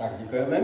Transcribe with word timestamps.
Tak 0.00 0.12
děkujeme. 0.18 0.60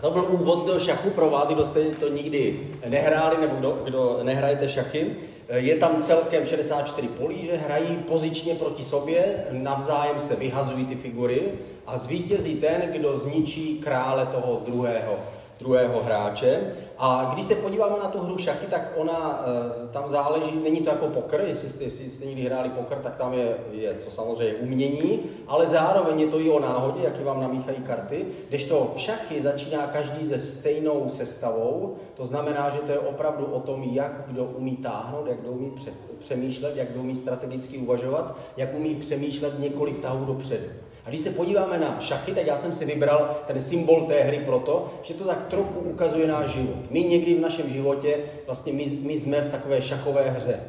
To 0.00 0.10
byl 0.10 0.26
úvod 0.30 0.66
do 0.66 0.78
šachu 0.78 1.10
pro 1.10 1.30
vás, 1.30 1.48
kdo 1.48 1.64
jste 1.64 1.84
to 1.84 2.08
nikdy 2.08 2.60
nehráli, 2.88 3.40
nebo 3.40 3.56
kdo, 3.56 3.78
kdo 3.84 4.20
nehrajete 4.22 4.68
šachy. 4.68 5.16
Je 5.54 5.74
tam 5.74 6.02
celkem 6.02 6.46
64 6.46 7.08
polí, 7.08 7.46
že 7.46 7.56
hrají 7.56 7.96
pozičně 7.96 8.54
proti 8.54 8.84
sobě, 8.84 9.44
navzájem 9.50 10.18
se 10.18 10.36
vyhazují 10.36 10.86
ty 10.86 10.94
figury 10.94 11.42
a 11.86 11.98
zvítězí 11.98 12.54
ten, 12.54 12.82
kdo 12.92 13.16
zničí 13.16 13.78
krále 13.78 14.26
toho 14.26 14.62
druhého, 14.66 15.18
druhého 15.58 16.02
hráče. 16.02 16.60
A 16.98 17.30
když 17.34 17.44
se 17.44 17.54
podíváme 17.54 17.98
na 18.02 18.08
tu 18.08 18.20
hru 18.20 18.38
šachy, 18.38 18.66
tak 18.66 18.92
ona 18.96 19.44
eh, 19.44 19.88
tam 19.88 20.10
záleží, 20.10 20.60
není 20.64 20.80
to 20.80 20.90
jako 20.90 21.06
pokr, 21.06 21.40
jestli 21.46 21.68
jste, 21.68 21.84
jestli 21.84 22.10
jste 22.10 22.24
někdy 22.26 22.42
hráli 22.42 22.68
pokr, 22.68 22.94
tak 22.94 23.16
tam 23.16 23.34
je, 23.34 23.56
je 23.70 23.94
co 23.94 24.10
samozřejmě 24.10 24.54
umění, 24.54 25.20
ale 25.46 25.66
zároveň 25.66 26.20
je 26.20 26.26
to 26.26 26.40
i 26.40 26.50
o 26.50 26.60
náhodě, 26.60 27.02
jaký 27.04 27.24
vám 27.24 27.40
namíchají 27.40 27.78
karty, 27.78 28.26
když 28.48 28.64
to 28.64 28.92
šachy 28.96 29.42
začíná 29.42 29.86
každý 29.86 30.26
se 30.26 30.38
stejnou 30.38 31.08
sestavou, 31.08 31.96
to 32.14 32.24
znamená, 32.24 32.70
že 32.70 32.78
to 32.78 32.92
je 32.92 32.98
opravdu 32.98 33.44
o 33.46 33.60
tom, 33.60 33.82
jak 33.82 34.24
kdo 34.26 34.44
umí 34.44 34.76
táhnout, 34.76 35.26
jak 35.26 35.40
kdo 35.40 35.50
umí 35.50 35.70
před, 35.70 35.94
přemýšlet, 36.18 36.76
jak 36.76 36.90
kdo 36.90 37.00
umí 37.00 37.16
strategicky 37.16 37.78
uvažovat, 37.78 38.36
jak 38.56 38.74
umí 38.74 38.94
přemýšlet 38.94 39.58
několik 39.58 40.00
tahů 40.00 40.24
dopředu. 40.24 40.66
A 41.06 41.08
když 41.08 41.20
se 41.20 41.30
podíváme 41.30 41.78
na 41.78 42.00
šachy, 42.00 42.32
tak 42.32 42.46
já 42.46 42.56
jsem 42.56 42.72
si 42.72 42.84
vybral 42.84 43.36
ten 43.46 43.60
symbol 43.60 44.02
té 44.02 44.22
hry 44.22 44.38
proto, 44.44 44.86
že 45.02 45.14
to 45.14 45.24
tak 45.24 45.46
trochu 45.46 45.80
ukazuje 45.80 46.26
náš 46.26 46.50
život. 46.50 46.90
My 46.90 47.04
někdy 47.04 47.34
v 47.34 47.40
našem 47.40 47.68
životě, 47.68 48.18
vlastně 48.46 48.72
my, 48.72 48.98
my 49.02 49.16
jsme 49.16 49.40
v 49.40 49.50
takové 49.50 49.82
šachové 49.82 50.30
hře. 50.30 50.60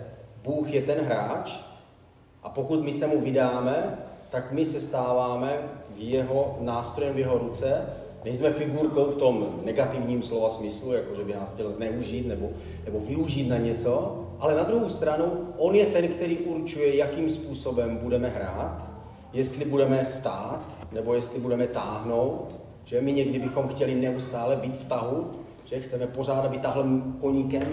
Bůh 0.44 0.74
je 0.74 0.82
ten 0.82 1.00
hráč 1.00 1.54
a 2.44 2.50
pokud 2.50 2.84
my 2.84 2.94
se 2.94 3.08
mu 3.08 3.22
vydáme, 3.22 3.98
tak 4.30 4.52
my 4.52 4.66
se 4.66 4.80
stáváme 4.80 5.58
jeho 5.96 6.58
nástrojem 6.60 7.16
v 7.16 7.20
jeho 7.20 7.38
ruce. 7.38 7.86
Nejsme 8.24 8.54
figurkou 8.54 9.06
v 9.06 9.16
tom 9.16 9.62
negativním 9.64 10.24
slova 10.24 10.50
smyslu, 10.50 10.94
jako 10.94 11.16
že 11.16 11.24
by 11.24 11.34
nás 11.34 11.54
chtěl 11.54 11.72
zneužít 11.72 12.28
nebo, 12.28 12.50
nebo 12.86 13.00
využít 13.00 13.50
na 13.50 13.58
něco, 13.58 14.26
ale 14.40 14.56
na 14.56 14.64
druhou 14.64 14.90
stranu 14.90 15.54
on 15.58 15.76
je 15.76 15.86
ten, 15.86 16.08
který 16.08 16.38
určuje, 16.38 16.96
jakým 16.96 17.30
způsobem 17.30 17.98
budeme 17.98 18.28
hrát 18.28 18.97
jestli 19.38 19.66
budeme 19.66 20.06
stát, 20.06 20.60
nebo 20.92 21.14
jestli 21.14 21.40
budeme 21.40 21.68
táhnout, 21.68 22.60
že 22.86 23.02
my 23.02 23.14
někdy 23.14 23.40
bychom 23.40 23.68
chtěli 23.68 23.96
neustále 23.96 24.56
být 24.56 24.78
v 24.78 24.84
tahu, 24.84 25.32
že 25.66 25.80
chceme 25.80 26.08
pořád, 26.08 26.46
aby 26.46 26.58
tahle 26.58 26.84
koníkem, 27.20 27.68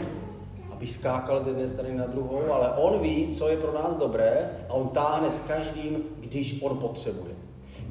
aby 0.70 0.86
skákal 0.86 1.42
z 1.42 1.46
jedné 1.46 1.68
strany 1.68 1.94
na 1.94 2.06
druhou, 2.06 2.52
ale 2.52 2.68
on 2.68 3.00
ví, 3.02 3.28
co 3.28 3.48
je 3.48 3.56
pro 3.56 3.72
nás 3.72 3.96
dobré 3.96 4.50
a 4.68 4.72
on 4.72 4.88
táhne 4.88 5.30
s 5.30 5.40
každým, 5.40 6.04
když 6.20 6.62
on 6.62 6.78
potřebuje. 6.78 7.34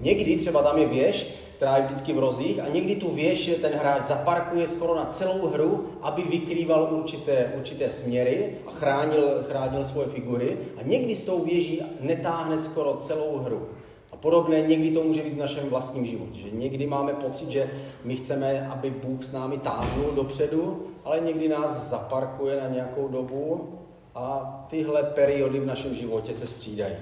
Někdy 0.02 0.38
třeba 0.38 0.62
tam 0.62 0.78
je 0.78 0.88
věž, 0.88 1.34
která 1.64 1.78
je 1.78 1.84
vždycky 1.84 2.14
v 2.14 2.20
rozích 2.20 2.60
a 2.60 2.70
někdy 2.70 2.96
tu 2.96 3.12
věž 3.12 3.52
ten 3.62 3.74
hráč 3.74 4.04
zaparkuje 4.04 4.68
skoro 4.68 4.96
na 4.96 5.06
celou 5.06 5.48
hru, 5.48 5.86
aby 6.02 6.22
vykrýval 6.22 6.88
určité, 6.92 7.54
určité 7.58 7.90
směry 7.90 8.58
a 8.68 8.72
chránil, 8.72 9.44
chránil 9.44 9.84
svoje 9.84 10.08
figury 10.08 10.58
a 10.78 10.84
někdy 10.84 11.16
s 11.16 11.24
tou 11.24 11.40
věží 11.40 11.82
netáhne 12.00 12.58
skoro 12.58 12.94
celou 12.94 13.38
hru. 13.38 13.68
A 14.12 14.16
podobné 14.16 14.62
někdy 14.62 14.92
to 14.92 15.04
může 15.04 15.22
být 15.22 15.34
v 15.34 15.38
našem 15.38 15.70
vlastním 15.70 16.06
životě, 16.06 16.40
že 16.40 16.50
někdy 16.52 16.88
máme 16.88 17.14
pocit, 17.14 17.50
že 17.50 17.70
my 18.04 18.16
chceme, 18.16 18.68
aby 18.68 18.90
Bůh 18.90 19.24
s 19.24 19.32
námi 19.32 19.58
táhnul 19.58 20.12
dopředu, 20.12 20.88
ale 21.04 21.20
někdy 21.20 21.48
nás 21.48 21.90
zaparkuje 21.90 22.62
na 22.62 22.68
nějakou 22.68 23.08
dobu 23.08 23.70
a 24.16 24.66
tyhle 24.70 25.04
periody 25.04 25.60
v 25.60 25.66
našem 25.66 25.96
životě 25.96 26.34
se 26.34 26.48
střídají. 26.48 26.96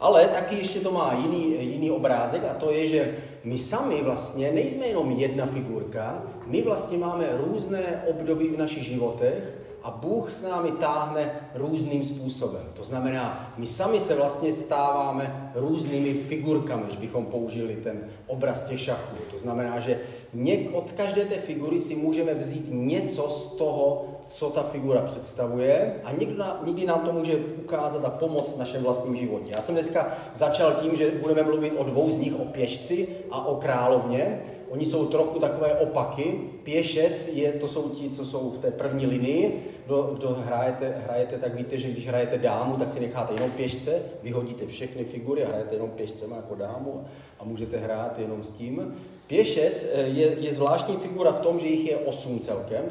Ale 0.00 0.28
taky 0.28 0.56
ještě 0.56 0.80
to 0.80 0.92
má 0.92 1.12
jiný, 1.12 1.56
jiný 1.72 1.90
obrázek 1.90 2.44
a 2.44 2.54
to 2.54 2.70
je, 2.70 2.86
že 2.86 3.08
my 3.44 3.58
sami 3.58 4.02
vlastně 4.02 4.52
nejsme 4.52 4.86
jenom 4.86 5.10
jedna 5.10 5.46
figurka, 5.46 6.22
my 6.46 6.62
vlastně 6.62 6.98
máme 6.98 7.28
různé 7.32 8.02
období 8.06 8.48
v 8.48 8.58
našich 8.58 8.82
životech 8.82 9.65
a 9.82 9.90
Bůh 9.90 10.30
s 10.30 10.42
námi 10.42 10.70
táhne 10.70 11.30
různým 11.54 12.04
způsobem. 12.04 12.62
To 12.74 12.84
znamená, 12.84 13.54
my 13.56 13.66
sami 13.66 14.00
se 14.00 14.14
vlastně 14.14 14.52
stáváme 14.52 15.52
různými 15.54 16.14
figurkami, 16.14 16.82
když 16.86 16.96
bychom 16.96 17.26
použili 17.26 17.76
ten 17.76 18.00
obraz 18.26 18.62
těch 18.62 18.80
šachů. 18.80 19.16
To 19.30 19.38
znamená, 19.38 19.78
že 19.78 20.00
od 20.72 20.92
každé 20.92 21.24
té 21.24 21.36
figury 21.36 21.78
si 21.78 21.96
můžeme 21.96 22.34
vzít 22.34 22.66
něco 22.70 23.30
z 23.30 23.56
toho, 23.56 24.04
co 24.26 24.50
ta 24.50 24.62
figura 24.62 25.00
představuje 25.00 25.94
a 26.04 26.12
někdy, 26.12 26.42
někdy 26.64 26.86
nám 26.86 27.00
to 27.00 27.12
může 27.12 27.36
ukázat 27.36 28.04
a 28.04 28.10
pomoct 28.10 28.54
v 28.54 28.58
našem 28.58 28.82
vlastním 28.82 29.16
životě. 29.16 29.50
Já 29.50 29.60
jsem 29.60 29.74
dneska 29.74 30.08
začal 30.34 30.72
tím, 30.72 30.96
že 30.96 31.10
budeme 31.22 31.42
mluvit 31.42 31.72
o 31.76 31.84
dvou 31.84 32.10
z 32.10 32.18
nich, 32.18 32.40
o 32.40 32.44
pěšci 32.44 33.08
a 33.30 33.46
o 33.46 33.56
královně. 33.56 34.42
Oni 34.68 34.86
jsou 34.86 35.06
trochu 35.06 35.38
takové 35.38 35.74
opaky. 35.74 36.40
Pěšec 36.62 37.28
je, 37.32 37.52
to 37.52 37.68
jsou 37.68 37.88
ti, 37.88 38.10
co 38.10 38.26
jsou 38.26 38.50
v 38.50 38.58
té 38.58 38.70
první 38.70 39.06
linii. 39.06 39.70
Kdo, 39.86 40.02
kdo 40.02 40.36
hrajete, 40.44 40.94
hrajete, 41.06 41.38
tak 41.38 41.54
víte, 41.54 41.78
že 41.78 41.90
když 41.90 42.08
hrajete 42.08 42.38
dámu, 42.38 42.76
tak 42.76 42.88
si 42.88 43.00
necháte 43.00 43.34
jenom 43.34 43.50
pěšce, 43.50 44.02
vyhodíte 44.22 44.66
všechny 44.66 45.04
figury 45.04 45.44
a 45.44 45.48
hrajete 45.48 45.74
jenom 45.74 45.90
pěšcem 45.90 46.30
jako 46.36 46.54
dámu 46.54 47.04
a 47.40 47.44
můžete 47.44 47.76
hrát 47.76 48.18
jenom 48.18 48.42
s 48.42 48.50
tím. 48.50 48.94
Pěšec 49.26 49.88
eh, 49.92 50.02
je, 50.02 50.36
je 50.40 50.54
zvláštní 50.54 50.96
figura 50.96 51.32
v 51.32 51.40
tom, 51.40 51.58
že 51.58 51.66
jich 51.66 51.90
je 51.90 51.96
osm 51.96 52.40
celkem 52.40 52.82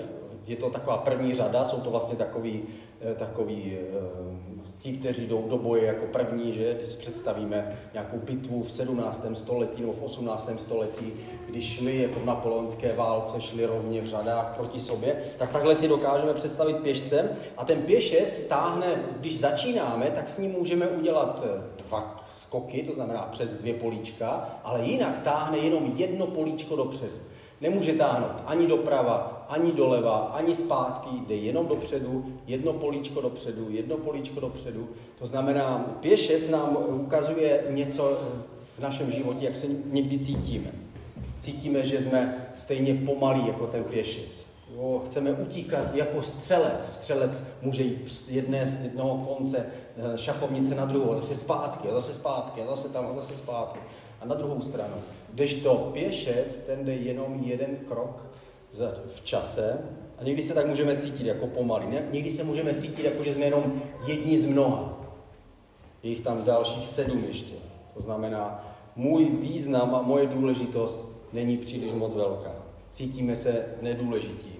je 0.47 0.55
to 0.55 0.69
taková 0.69 0.97
první 0.97 1.33
řada, 1.33 1.65
jsou 1.65 1.79
to 1.79 1.89
vlastně 1.89 2.15
takový, 2.15 2.63
eh, 3.01 3.15
takový 3.15 3.77
eh, 3.77 4.34
ti, 4.85 4.93
kteří 4.93 5.27
jdou 5.27 5.45
do 5.49 5.57
boje 5.57 5.83
jako 5.85 6.05
první, 6.05 6.53
že 6.53 6.73
když 6.73 6.87
si 6.87 6.97
představíme 6.97 7.79
nějakou 7.93 8.17
bitvu 8.17 8.63
v 8.63 8.71
17. 8.71 9.25
století 9.33 9.81
nebo 9.81 9.93
v 9.93 10.03
18. 10.03 10.49
století, 10.57 11.13
když 11.49 11.73
šli 11.73 12.01
jako 12.01 12.19
v 12.19 12.25
napoleonské 12.25 12.93
válce, 12.93 13.41
šli 13.41 13.65
rovně 13.65 14.01
v 14.01 14.05
řadách 14.05 14.53
proti 14.57 14.79
sobě, 14.79 15.15
tak 15.37 15.51
takhle 15.51 15.75
si 15.75 15.87
dokážeme 15.87 16.33
představit 16.33 16.77
pěšce. 16.77 17.29
A 17.57 17.65
ten 17.65 17.81
pěšec 17.81 18.39
táhne, 18.39 19.03
když 19.19 19.39
začínáme, 19.39 20.11
tak 20.11 20.29
s 20.29 20.37
ním 20.37 20.51
můžeme 20.51 20.87
udělat 20.87 21.43
eh, 21.43 21.83
dva 21.87 22.25
skoky, 22.31 22.83
to 22.83 22.93
znamená 22.93 23.21
přes 23.21 23.55
dvě 23.55 23.73
políčka, 23.73 24.59
ale 24.63 24.83
jinak 24.83 25.23
táhne 25.23 25.57
jenom 25.57 25.93
jedno 25.95 26.27
políčko 26.27 26.75
dopředu. 26.75 27.17
Nemůže 27.61 27.93
táhnout 27.93 28.43
ani 28.45 28.67
doprava, 28.67 29.34
ani 29.49 29.71
doleva, 29.71 30.17
ani 30.17 30.55
zpátky, 30.55 31.09
jde 31.27 31.35
jenom 31.35 31.67
dopředu, 31.67 32.25
jedno 32.47 32.73
políčko 32.73 33.21
dopředu, 33.21 33.67
jedno 33.69 33.97
políčko 33.97 34.39
dopředu. 34.39 34.89
To 35.19 35.25
znamená, 35.25 35.97
pěšec 35.99 36.49
nám 36.49 36.77
ukazuje 36.89 37.63
něco 37.69 38.19
v 38.77 38.81
našem 38.81 39.11
životě, 39.11 39.45
jak 39.45 39.55
se 39.55 39.67
někdy 39.85 40.19
cítíme. 40.19 40.71
Cítíme, 41.39 41.83
že 41.83 42.01
jsme 42.01 42.47
stejně 42.55 42.93
pomalí 43.05 43.47
jako 43.47 43.67
ten 43.67 43.83
pěšec. 43.83 44.45
Jo, 44.75 45.01
chceme 45.05 45.31
utíkat 45.31 45.95
jako 45.95 46.21
střelec. 46.21 46.85
Střelec 46.85 47.43
může 47.61 47.83
jít 47.83 48.11
z, 48.11 48.29
jedné, 48.29 48.67
z 48.67 48.83
jednoho 48.83 49.17
konce 49.17 49.57
eh, 49.57 50.17
šachovnice 50.17 50.75
na 50.75 50.85
druhou, 50.85 51.15
zase 51.15 51.35
zpátky, 51.35 51.89
a 51.89 51.93
zase 51.93 52.13
zpátky, 52.13 52.61
a 52.61 52.67
zase 52.67 52.89
tam, 52.89 53.07
a 53.11 53.15
zase 53.15 53.37
zpátky. 53.37 53.79
A 54.21 54.25
na 54.25 54.35
druhou 54.35 54.61
stranu. 54.61 54.93
to 55.63 55.89
pěšec, 55.93 56.59
ten 56.59 56.85
jde 56.85 56.93
jenom 56.93 57.43
jeden 57.43 57.75
krok 57.87 58.34
v 59.15 59.21
čase 59.23 59.77
a 60.17 60.23
někdy 60.23 60.43
se 60.43 60.53
tak 60.53 60.67
můžeme 60.67 60.95
cítit 60.95 61.27
jako 61.27 61.47
pomalý. 61.47 61.87
Někdy 62.11 62.29
se 62.29 62.43
můžeme 62.43 62.73
cítit 62.73 63.05
jako, 63.05 63.23
že 63.23 63.33
jsme 63.33 63.45
jenom 63.45 63.81
jedni 64.07 64.39
z 64.39 64.45
mnoha. 64.45 64.93
Je 66.03 66.09
jich 66.09 66.21
tam 66.21 66.43
dalších 66.43 66.85
sedm 66.85 67.23
ještě. 67.27 67.53
To 67.93 68.01
znamená, 68.01 68.75
můj 68.95 69.29
význam 69.29 69.95
a 69.95 70.01
moje 70.01 70.27
důležitost 70.27 71.09
není 71.33 71.57
příliš 71.57 71.91
moc 71.91 72.13
velká. 72.13 72.51
Cítíme 72.89 73.35
se 73.35 73.65
nedůležití. 73.81 74.55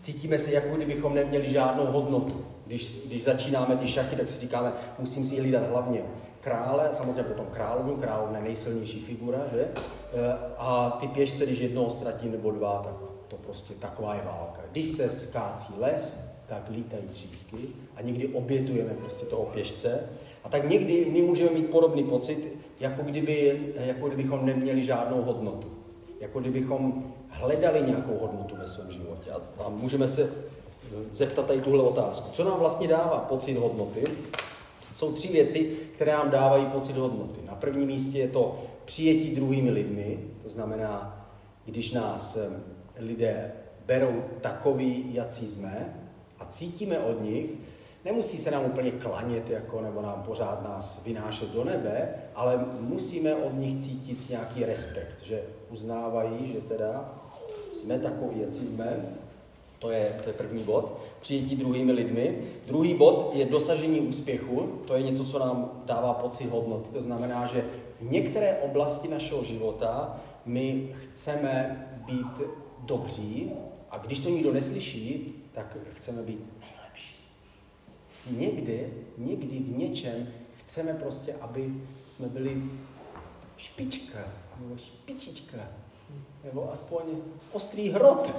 Cítíme 0.00 0.38
se, 0.38 0.52
jako 0.52 0.76
kdybychom 0.76 1.14
neměli 1.14 1.50
žádnou 1.50 1.86
hodnotu. 1.86 2.44
Když, 2.66 3.00
když 3.06 3.24
začínáme 3.24 3.76
ty 3.76 3.88
šachy, 3.88 4.16
tak 4.16 4.28
si 4.28 4.40
říkáme, 4.40 4.72
musím 4.98 5.24
si 5.24 5.40
hlídat 5.40 5.70
hlavně 5.70 6.02
krále, 6.40 6.88
samozřejmě 6.92 7.22
potom 7.22 7.46
královnu, 7.46 7.96
královna 7.96 8.38
je 8.38 8.44
nejsilnější 8.44 9.00
figura, 9.00 9.38
že? 9.52 9.60
E, 9.60 9.70
a 10.58 10.90
ty 11.00 11.08
pěšce, 11.08 11.46
když 11.46 11.58
jednoho 11.58 11.90
ztratí 11.90 12.28
nebo 12.28 12.50
dva, 12.50 12.82
tak 12.84 13.05
to 13.28 13.36
prostě 13.36 13.74
taková 13.74 14.14
je 14.14 14.22
válka. 14.24 14.62
Když 14.72 14.86
se 14.86 15.10
skácí 15.10 15.72
les, 15.78 16.18
tak 16.46 16.70
lítají 16.70 17.02
třísky 17.12 17.56
a 17.96 18.02
někdy 18.02 18.28
obětujeme 18.28 18.94
prostě 18.94 19.26
toho 19.26 19.44
pěšce. 19.44 20.00
A 20.44 20.48
tak 20.48 20.70
někdy 20.70 21.06
my 21.12 21.22
můžeme 21.22 21.50
mít 21.50 21.70
podobný 21.70 22.04
pocit, 22.04 22.58
jako, 22.80 23.02
kdyby, 23.02 23.60
jako 23.76 24.08
kdybychom 24.08 24.46
neměli 24.46 24.84
žádnou 24.84 25.22
hodnotu. 25.22 25.68
Jako 26.20 26.40
kdybychom 26.40 27.04
hledali 27.28 27.82
nějakou 27.82 28.18
hodnotu 28.18 28.56
ve 28.56 28.68
svém 28.68 28.92
životě. 28.92 29.30
A, 29.30 29.62
a 29.64 29.68
můžeme 29.68 30.08
se 30.08 30.30
zeptat 31.10 31.46
tady 31.46 31.60
tuhle 31.60 31.82
otázku. 31.82 32.30
Co 32.32 32.44
nám 32.44 32.58
vlastně 32.58 32.88
dává 32.88 33.18
pocit 33.18 33.54
hodnoty? 33.54 34.04
Jsou 34.94 35.12
tři 35.12 35.28
věci, 35.28 35.76
které 35.94 36.12
nám 36.12 36.30
dávají 36.30 36.66
pocit 36.66 36.96
hodnoty. 36.96 37.40
Na 37.46 37.54
prvním 37.54 37.86
místě 37.86 38.18
je 38.18 38.28
to 38.28 38.62
přijetí 38.84 39.30
druhými 39.30 39.70
lidmi, 39.70 40.18
to 40.42 40.48
znamená, 40.48 41.26
když 41.64 41.92
nás 41.92 42.38
lidé 42.98 43.52
berou 43.86 44.24
takový, 44.40 45.14
jací 45.14 45.48
jsme 45.48 45.94
a 46.38 46.44
cítíme 46.44 46.98
od 46.98 47.22
nich, 47.22 47.50
nemusí 48.04 48.38
se 48.38 48.50
nám 48.50 48.64
úplně 48.64 48.90
klanět, 48.90 49.50
jako, 49.50 49.80
nebo 49.80 50.02
nám 50.02 50.22
pořád 50.22 50.64
nás 50.64 51.02
vynášet 51.04 51.50
do 51.50 51.64
nebe, 51.64 52.08
ale 52.34 52.66
musíme 52.80 53.34
od 53.34 53.54
nich 53.54 53.82
cítit 53.82 54.30
nějaký 54.30 54.64
respekt, 54.64 55.22
že 55.22 55.42
uznávají, 55.70 56.52
že 56.52 56.60
teda 56.60 57.14
jsme 57.74 57.98
takový, 57.98 58.40
jak 58.40 58.52
jsme. 58.52 59.06
To 59.78 59.90
je, 59.90 60.20
to 60.24 60.30
je 60.30 60.34
první 60.34 60.62
bod. 60.62 61.00
Přijetí 61.20 61.56
druhými 61.56 61.92
lidmi. 61.92 62.38
Druhý 62.66 62.94
bod 62.94 63.30
je 63.34 63.44
dosažení 63.44 64.00
úspěchu. 64.00 64.80
To 64.86 64.96
je 64.96 65.02
něco, 65.02 65.24
co 65.24 65.38
nám 65.38 65.82
dává 65.84 66.14
pocit 66.14 66.50
hodnoty. 66.50 66.88
To 66.92 67.02
znamená, 67.02 67.46
že 67.46 67.64
v 68.00 68.10
některé 68.10 68.56
oblasti 68.56 69.08
našeho 69.08 69.44
života 69.44 70.20
my 70.46 70.88
chceme 70.94 71.86
být 72.06 72.40
dobří 72.86 73.52
a 73.90 73.98
když 73.98 74.18
to 74.18 74.28
nikdo 74.28 74.52
neslyší, 74.52 75.34
tak 75.52 75.76
chceme 75.90 76.22
být 76.22 76.40
nejlepší. 76.60 77.16
Někdy, 78.30 78.92
někdy 79.18 79.58
v 79.58 79.78
něčem 79.78 80.28
chceme 80.52 80.94
prostě, 80.94 81.34
aby 81.40 81.74
jsme 82.10 82.28
byli 82.28 82.62
špička, 83.56 84.18
nebo 84.60 84.76
špičička, 84.76 85.58
nebo 86.44 86.72
aspoň 86.72 87.02
ostrý 87.52 87.90
hrot. 87.90 88.34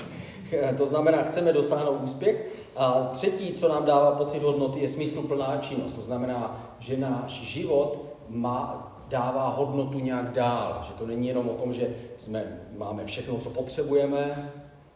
to 0.76 0.86
znamená, 0.86 1.22
chceme 1.22 1.52
dosáhnout 1.52 2.00
úspěch. 2.02 2.46
A 2.76 3.04
třetí, 3.04 3.52
co 3.52 3.68
nám 3.68 3.84
dává 3.84 4.12
pocit 4.12 4.42
hodnoty, 4.42 4.80
je 4.80 4.88
smysluplná 4.88 5.58
činnost. 5.58 5.92
To 5.92 6.02
znamená, 6.02 6.74
že 6.78 6.96
náš 6.96 7.32
život 7.32 8.16
má, 8.28 8.95
dává 9.08 9.48
hodnotu 9.48 9.98
nějak 9.98 10.32
dál. 10.32 10.80
Že 10.82 10.92
to 10.92 11.06
není 11.06 11.28
jenom 11.28 11.48
o 11.48 11.54
tom, 11.54 11.72
že 11.72 11.94
jsme, 12.18 12.60
máme 12.76 13.04
všechno, 13.04 13.38
co 13.38 13.50
potřebujeme, 13.50 14.52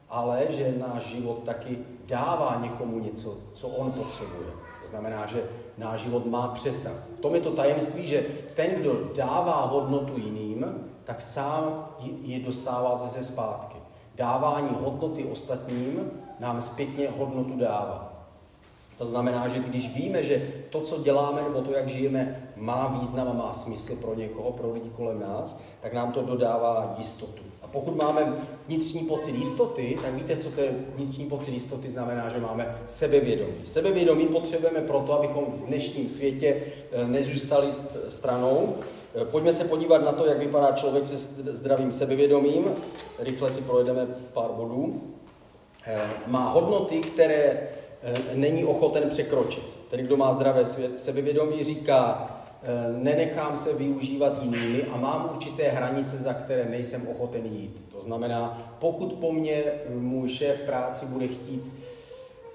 ale 0.08 0.46
že 0.48 0.74
náš 0.78 1.06
život 1.06 1.42
taky 1.44 1.78
dává 2.06 2.58
někomu 2.62 2.98
něco, 2.98 3.36
co 3.54 3.68
on 3.68 3.92
potřebuje. 3.92 4.48
To 4.82 4.88
znamená, 4.88 5.26
že 5.26 5.44
náš 5.78 6.00
život 6.00 6.26
má 6.26 6.48
přesah. 6.48 7.06
V 7.18 7.20
tom 7.20 7.34
je 7.34 7.40
to 7.40 7.50
tajemství, 7.50 8.06
že 8.06 8.26
ten, 8.54 8.70
kdo 8.70 9.10
dává 9.16 9.60
hodnotu 9.66 10.18
jiným, 10.18 10.66
tak 11.04 11.20
sám 11.20 11.88
ji 12.00 12.44
dostává 12.44 12.96
zase 12.96 13.24
zpátky. 13.24 13.76
Dávání 14.14 14.68
hodnoty 14.80 15.24
ostatním 15.24 16.10
nám 16.40 16.62
zpětně 16.62 17.08
hodnotu 17.18 17.58
dává. 17.58 18.09
To 19.00 19.06
znamená, 19.06 19.48
že 19.48 19.58
když 19.58 19.94
víme, 19.94 20.22
že 20.22 20.42
to, 20.70 20.80
co 20.80 21.02
děláme, 21.02 21.42
nebo 21.42 21.60
to, 21.60 21.72
jak 21.72 21.88
žijeme, 21.88 22.50
má 22.56 22.98
význam 23.00 23.28
a 23.28 23.32
má 23.32 23.52
smysl 23.52 23.96
pro 23.96 24.14
někoho, 24.14 24.52
pro 24.52 24.72
lidi 24.72 24.90
kolem 24.96 25.20
nás, 25.20 25.60
tak 25.80 25.92
nám 25.92 26.12
to 26.12 26.22
dodává 26.22 26.94
jistotu. 26.98 27.42
A 27.62 27.66
pokud 27.66 27.96
máme 28.02 28.32
vnitřní 28.68 29.00
pocit 29.00 29.34
jistoty, 29.34 29.98
tak 30.02 30.14
víte, 30.14 30.36
co 30.36 30.50
to 30.50 30.60
je 30.60 30.70
vnitřní 30.94 31.26
pocit 31.26 31.52
jistoty? 31.52 31.88
Znamená, 31.88 32.28
že 32.28 32.40
máme 32.40 32.78
sebevědomí. 32.86 33.54
Sebevědomí 33.64 34.26
potřebujeme 34.26 34.80
proto, 34.80 35.12
abychom 35.12 35.44
v 35.44 35.66
dnešním 35.66 36.08
světě 36.08 36.62
eh, 36.92 37.06
nezůstali 37.06 37.72
stranou. 38.08 38.74
Eh, 39.14 39.24
pojďme 39.24 39.52
se 39.52 39.64
podívat 39.64 40.04
na 40.04 40.12
to, 40.12 40.26
jak 40.26 40.38
vypadá 40.38 40.72
člověk 40.72 41.06
se 41.06 41.16
zdravým 41.52 41.92
sebevědomím. 41.92 42.64
Rychle 43.18 43.50
si 43.50 43.60
projedeme 43.60 44.06
pár 44.32 44.50
bodů. 44.50 45.02
Eh, 45.86 46.10
má 46.26 46.50
hodnoty, 46.50 47.00
které 47.00 47.68
není 48.34 48.64
ochoten 48.64 49.08
překročit. 49.08 49.64
Tedy 49.90 50.02
kdo 50.02 50.16
má 50.16 50.32
zdravé 50.32 50.64
sebevědomí, 50.96 51.64
říká, 51.64 52.30
Eh, 52.62 52.92
nenechám 52.92 53.56
se 53.56 53.72
využívat 53.72 54.42
jinými 54.42 54.82
a 54.84 54.96
mám 54.96 55.30
určité 55.32 55.68
hranice, 55.68 56.18
za 56.18 56.32
které 56.32 56.64
nejsem 56.64 57.08
ochoten 57.08 57.46
jít. 57.46 57.86
To 57.92 58.00
znamená, 58.00 58.72
pokud 58.78 59.12
po 59.12 59.32
mně 59.32 59.64
můj 59.88 60.28
šéf 60.28 60.60
práci 60.60 61.06
bude 61.06 61.28
chtít 61.28 61.72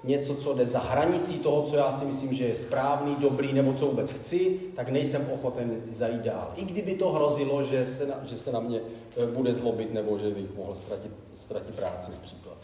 něco, 0.04 0.34
co 0.34 0.54
jde 0.54 0.66
za 0.66 0.78
hranicí 0.78 1.38
toho, 1.38 1.62
co 1.62 1.76
já 1.76 1.92
si 1.92 2.04
myslím, 2.04 2.34
že 2.34 2.44
je 2.44 2.54
správný, 2.54 3.16
dobrý 3.18 3.52
nebo 3.52 3.72
co 3.72 3.86
vůbec 3.86 4.12
chci, 4.12 4.60
tak 4.76 4.88
nejsem 4.88 5.28
ochoten 5.34 5.82
zajít 5.90 6.22
dál. 6.22 6.52
I 6.56 6.64
kdyby 6.64 6.94
to 6.94 7.12
hrozilo, 7.12 7.62
že 7.62 7.86
se 7.86 8.06
na, 8.06 8.14
že 8.24 8.36
se 8.36 8.52
na 8.52 8.60
mě 8.60 8.80
eh, 9.16 9.26
bude 9.26 9.54
zlobit 9.54 9.94
nebo 9.94 10.18
že 10.18 10.30
bych 10.30 10.56
mohl 10.56 10.74
ztratit, 10.74 11.12
ztratit 11.34 11.74
práci 11.74 12.10
například. 12.10 12.56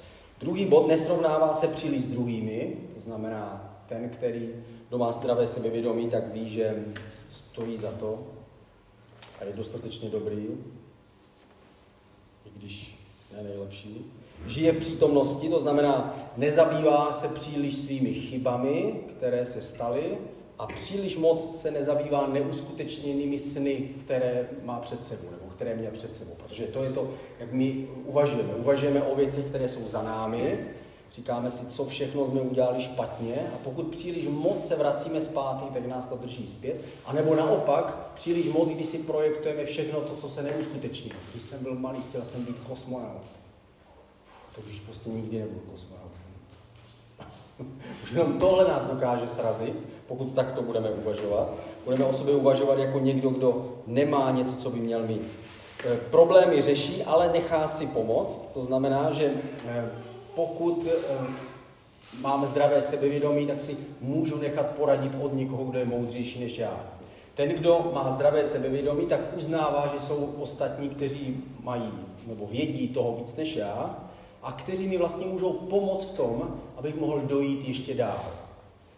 Druhý 0.43 0.67
bod, 0.67 0.89
nesrovnává 0.89 1.53
se 1.53 1.69
příliš 1.69 2.01
s 2.01 2.09
druhými, 2.09 2.77
to 2.95 3.01
znamená 3.01 3.75
ten, 3.89 4.09
který, 4.09 4.49
kdo 4.89 4.99
má 4.99 5.13
zdravé 5.13 5.47
sebevědomí, 5.47 6.11
tak 6.11 6.33
ví, 6.33 6.49
že 6.49 6.85
stojí 7.29 7.77
za 7.77 7.91
to 7.93 8.27
a 9.41 9.45
je 9.45 9.53
dostatečně 9.53 10.11
dobrý, 10.11 10.47
i 12.47 12.51
když 12.57 12.99
ne 13.37 13.43
nejlepší. 13.43 14.13
Žije 14.47 14.73
v 14.73 14.79
přítomnosti, 14.79 15.49
to 15.49 15.61
znamená, 15.61 16.15
nezabývá 16.37 17.13
se 17.13 17.29
příliš 17.29 17.77
svými 17.77 18.15
chybami, 18.15 19.01
které 19.09 19.45
se 19.45 19.63
staly, 19.63 20.19
a 20.59 20.67
příliš 20.67 21.17
moc 21.17 21.61
se 21.61 21.71
nezabývá 21.71 22.27
neuskutečněnými 22.27 23.39
sny, 23.39 23.89
které 24.05 24.49
má 24.63 24.81
před 24.81 25.05
sebou, 25.05 25.42
které 25.63 25.77
měl 25.77 25.91
před 25.91 26.17
sebou. 26.17 26.35
Protože 26.47 26.65
to 26.65 26.85
je 26.85 26.91
to, 26.91 27.11
jak 27.41 27.53
my 27.53 27.89
uvažujeme. 28.05 28.55
Uvažujeme 28.55 29.03
o 29.03 29.17
věcech, 29.17 29.45
které 29.45 29.69
jsou 29.69 29.89
za 29.89 30.03
námi, 30.03 30.59
Říkáme 31.13 31.51
si, 31.51 31.67
co 31.67 31.85
všechno 31.85 32.27
jsme 32.27 32.41
udělali 32.41 32.83
špatně 32.83 33.51
a 33.55 33.59
pokud 33.65 33.87
příliš 33.87 34.27
moc 34.27 34.67
se 34.67 34.77
vracíme 34.77 35.21
zpátky, 35.21 35.65
tak 35.73 35.87
nás 35.87 36.09
to 36.09 36.17
drží 36.17 36.47
zpět. 36.47 36.85
A 37.05 37.13
nebo 37.13 37.35
naopak, 37.35 38.11
příliš 38.15 38.49
moc, 38.49 38.71
když 38.71 38.87
si 38.87 38.99
projektujeme 38.99 39.65
všechno 39.65 40.01
to, 40.01 40.17
co 40.17 40.29
se 40.29 40.43
neuskutečnilo. 40.43 41.19
Když 41.31 41.43
jsem 41.43 41.63
byl 41.63 41.75
malý, 41.75 42.03
chtěl 42.09 42.25
jsem 42.25 42.45
být 42.45 42.59
kosmonaut. 42.59 43.23
Tak 44.57 44.67
už 44.67 44.81
prostě 44.81 45.11
nikdy 45.11 45.39
nebudu 45.39 45.61
kosmonaut. 45.61 46.22
Jenom 48.13 48.39
tohle 48.39 48.69
nás 48.69 48.87
dokáže 48.87 49.27
srazit, 49.27 49.75
pokud 50.07 50.35
takto 50.35 50.63
budeme 50.63 50.91
uvažovat. 50.91 51.49
Budeme 51.85 52.05
o 52.05 52.13
sobě 52.13 52.35
uvažovat 52.35 52.79
jako 52.79 52.99
někdo, 52.99 53.31
kdo 53.31 53.73
nemá 53.87 54.31
něco, 54.31 54.57
co 54.57 54.71
by 54.71 54.81
měl 54.81 55.07
mít. 55.07 55.23
E, 55.85 55.97
problémy 55.97 56.63
řeší, 56.63 57.03
ale 57.03 57.31
nechá 57.33 57.67
si 57.67 57.87
pomoct. 57.87 58.51
To 58.55 58.63
znamená, 58.63 59.13
že 59.13 59.25
e, 59.69 59.91
pokud 60.35 60.87
eh, 60.87 61.17
máme 62.21 62.47
zdravé 62.47 62.83
sebevědomí, 62.83 63.47
tak 63.47 63.61
si 63.61 63.77
můžu 64.01 64.39
nechat 64.39 64.67
poradit 64.67 65.13
od 65.21 65.35
někoho, 65.35 65.65
kdo 65.65 65.79
je 65.79 65.85
moudřejší 65.85 66.41
než 66.41 66.59
já. 66.59 66.81
Ten, 67.35 67.49
kdo 67.49 67.91
má 67.95 68.09
zdravé 68.09 68.45
sebevědomí, 68.45 69.07
tak 69.07 69.21
uznává, 69.37 69.91
že 69.95 70.01
jsou 70.01 70.35
ostatní, 70.41 70.89
kteří 70.89 71.45
mají 71.63 71.91
nebo 72.27 72.47
vědí 72.47 72.89
toho 72.89 73.17
víc 73.17 73.37
než 73.37 73.57
já 73.57 73.97
a 74.43 74.53
kteří 74.53 74.89
mi 74.89 74.99
vlastně 74.99 75.27
můžou 75.27 75.53
pomoct 75.53 76.11
v 76.11 76.17
tom, 76.17 76.61
abych 76.77 77.01
mohl 77.01 77.21
dojít 77.21 77.69
ještě 77.69 77.95
dál. 77.95 78.25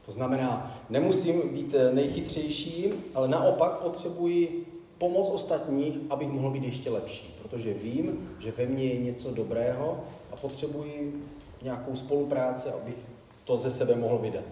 To 0.07 0.13
znamená, 0.13 0.77
nemusím 0.91 1.49
být 1.49 1.75
eh, 1.75 1.95
nejchytřejší, 1.95 2.93
ale 3.15 3.29
naopak 3.29 3.73
potřebuji 3.73 4.67
pomoc 4.99 5.29
ostatních, 5.29 5.99
abych 6.11 6.29
mohl 6.29 6.51
být 6.51 6.65
ještě 6.65 6.91
lepší, 6.91 7.35
protože 7.43 7.75
vím, 7.75 8.31
že 8.39 8.53
ve 8.57 8.67
mně 8.67 8.85
je 8.85 9.01
něco 9.01 9.31
dobrého 9.31 10.01
a 10.33 10.37
potřebuji 10.37 11.25
nějakou 11.63 11.95
spolupráci, 11.95 12.69
abych 12.69 12.97
to 13.45 13.57
ze 13.57 13.71
sebe 13.71 13.95
mohl 13.95 14.19
vydat. 14.19 14.45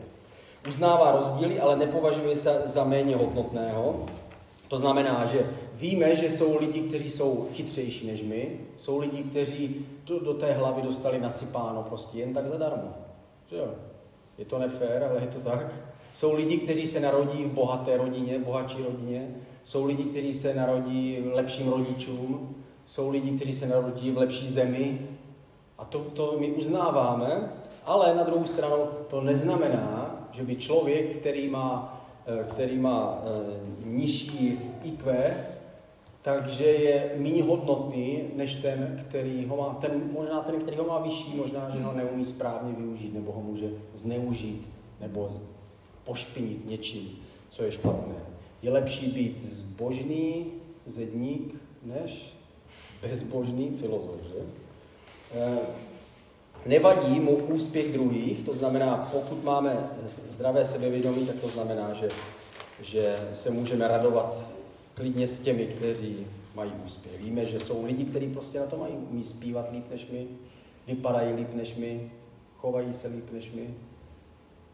Uznává 0.68 1.12
rozdíly, 1.12 1.60
ale 1.60 1.76
nepovažuje 1.76 2.36
se 2.36 2.62
za 2.64 2.84
méně 2.84 3.16
hodnotného. 3.16 4.06
To 4.72 4.78
znamená, 4.78 5.26
že 5.26 5.50
víme, 5.74 6.16
že 6.16 6.30
jsou 6.30 6.58
lidi, 6.58 6.80
kteří 6.80 7.08
jsou 7.08 7.48
chytřejší 7.52 8.06
než 8.06 8.22
my, 8.22 8.60
jsou 8.76 8.98
lidi, 8.98 9.22
kteří 9.22 9.86
do, 10.04 10.20
do 10.20 10.34
té 10.34 10.52
hlavy 10.52 10.82
dostali 10.82 11.20
nasypáno 11.20 11.82
prostě 11.82 12.18
jen 12.18 12.34
tak 12.34 12.48
zadarmo. 12.48 12.94
Že 13.50 13.56
jo? 13.56 13.68
Je 14.38 14.44
to 14.44 14.58
nefér, 14.58 15.04
ale 15.10 15.20
je 15.20 15.26
to 15.26 15.40
tak. 15.40 15.66
Jsou 16.14 16.34
lidi, 16.34 16.56
kteří 16.56 16.86
se 16.86 17.00
narodí 17.00 17.44
v 17.44 17.52
bohaté 17.52 17.96
rodině, 17.96 18.38
bohatší 18.38 18.82
rodině, 18.82 19.28
jsou 19.62 19.84
lidi, 19.84 20.04
kteří 20.04 20.32
se 20.32 20.54
narodí 20.54 21.18
lepším 21.32 21.68
rodičům, 21.68 22.54
jsou 22.84 23.10
lidi, 23.10 23.30
kteří 23.30 23.52
se 23.52 23.66
narodí 23.66 24.10
v 24.10 24.18
lepší 24.18 24.48
zemi, 24.48 25.08
a 25.78 25.84
to, 25.84 25.98
to 25.98 26.36
my 26.38 26.52
uznáváme, 26.52 27.52
ale 27.84 28.14
na 28.14 28.22
druhou 28.22 28.44
stranu 28.44 28.76
to 29.10 29.20
neznamená, 29.20 30.20
že 30.30 30.42
by 30.42 30.56
člověk, 30.56 31.16
který 31.16 31.48
má, 31.48 32.01
který 32.48 32.78
má 32.78 33.22
eh, 33.24 33.86
nižší 33.86 34.58
IQ, 34.84 35.34
takže 36.22 36.64
je 36.64 37.14
méně 37.18 37.42
hodnotný, 37.42 38.22
než 38.36 38.54
ten, 38.54 39.04
který 39.08 39.46
ho 39.46 39.56
má, 39.56 39.74
ten, 39.80 40.02
možná 40.12 40.40
ten, 40.40 40.60
který 40.60 40.76
ho 40.76 40.84
má 40.84 40.98
vyšší, 40.98 41.36
možná, 41.36 41.70
že 41.70 41.82
ho 41.82 41.92
neumí 41.92 42.24
správně 42.24 42.72
využít, 42.72 43.14
nebo 43.14 43.32
ho 43.32 43.40
může 43.40 43.70
zneužít, 43.92 44.68
nebo 45.00 45.28
pošpinit 46.04 46.70
něčím, 46.70 47.18
co 47.50 47.64
je 47.64 47.72
špatné. 47.72 48.14
Je 48.62 48.70
lepší 48.70 49.06
být 49.06 49.42
zbožný 49.42 50.46
zedník, 50.86 51.54
než 51.82 52.34
bezbožný 53.02 53.70
filozof, 53.70 54.20
že? 54.28 54.44
Nevadí 56.66 57.20
mu 57.20 57.36
úspěch 57.36 57.92
druhých, 57.92 58.44
to 58.44 58.54
znamená, 58.54 59.10
pokud 59.12 59.44
máme 59.44 59.90
zdravé 60.28 60.64
sebevědomí, 60.64 61.26
tak 61.26 61.36
to 61.40 61.48
znamená, 61.48 61.94
že, 61.94 62.08
že 62.80 63.28
se 63.32 63.50
můžeme 63.50 63.88
radovat 63.88 64.46
klidně 64.94 65.26
s 65.26 65.38
těmi, 65.38 65.66
kteří 65.66 66.26
mají 66.54 66.72
úspěch. 66.84 67.22
Víme, 67.22 67.46
že 67.46 67.60
jsou 67.60 67.84
lidi, 67.84 68.04
kteří 68.04 68.26
prostě 68.26 68.60
na 68.60 68.66
to 68.66 68.76
mají, 68.76 68.94
umí 68.94 69.24
zpívat 69.24 69.72
líp 69.72 69.90
než 69.90 70.06
my, 70.10 70.26
vypadají 70.86 71.34
líp 71.34 71.54
než 71.54 71.74
my, 71.74 72.10
chovají 72.56 72.92
se 72.92 73.08
líp 73.08 73.32
než 73.32 73.52
my. 73.52 73.74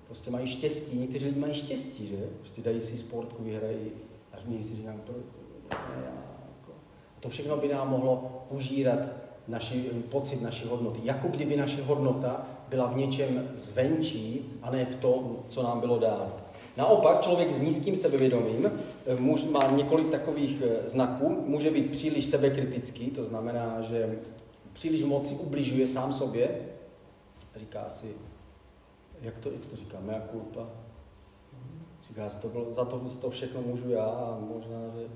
Prostě 0.07 0.30
mají 0.30 0.47
štěstí, 0.47 0.99
někteří 0.99 1.26
lidi 1.26 1.40
mají 1.40 1.54
štěstí, 1.54 2.07
že? 2.07 2.16
Prostě 2.38 2.62
dají 2.62 2.80
si 2.80 2.97
sportku, 2.97 3.42
vyhrají 3.42 3.90
a 4.33 4.37
my 4.47 4.64
si 4.64 4.76
říkám, 4.76 5.00
já, 5.71 5.78
jako. 6.59 6.73
To 7.21 7.28
všechno 7.28 7.57
by 7.57 7.68
nám 7.68 7.90
mohlo 7.90 8.47
užírat 8.50 8.99
naši, 9.49 9.90
pocit 10.09 10.43
naší 10.43 10.67
hodnoty. 10.69 11.00
Jako 11.02 11.28
kdyby 11.28 11.57
naše 11.57 11.83
hodnota 11.83 12.47
byla 12.69 12.87
v 12.87 12.97
něčem 12.97 13.50
zvenčí 13.55 14.45
a 14.62 14.71
ne 14.71 14.85
v 14.85 14.95
tom, 14.95 15.37
co 15.49 15.62
nám 15.62 15.81
bylo 15.81 15.99
dáno. 15.99 16.33
Naopak, 16.76 17.21
člověk 17.21 17.52
s 17.52 17.61
nízkým 17.61 17.97
sebevědomím 17.97 18.71
eh, 19.07 19.50
má 19.50 19.71
několik 19.71 20.09
takových 20.09 20.62
eh, 20.62 20.88
znaků. 20.88 21.43
Může 21.47 21.71
být 21.71 21.90
příliš 21.90 22.26
sebekritický, 22.26 23.11
to 23.11 23.25
znamená, 23.25 23.83
že 23.83 24.19
příliš 24.73 25.02
moc 25.02 25.28
si 25.28 25.35
ubližuje 25.35 25.87
sám 25.87 26.12
sobě. 26.12 26.61
Říká 27.57 27.88
si, 27.88 28.07
jak 29.21 29.38
to, 29.38 29.50
jak 29.50 29.67
to 29.67 29.76
říká, 29.76 29.99
mea 30.00 30.23
culpa. 30.31 30.67
Říká 32.09 32.31
si, 32.31 32.38
to 32.38 32.49
bylo, 32.49 32.71
za 32.71 32.85
to, 32.85 33.00
to 33.21 33.31
všechno 33.31 33.62
můžu 33.62 33.90
já 33.90 34.05
a 34.05 34.38
možná, 34.40 34.78
že 34.95 35.07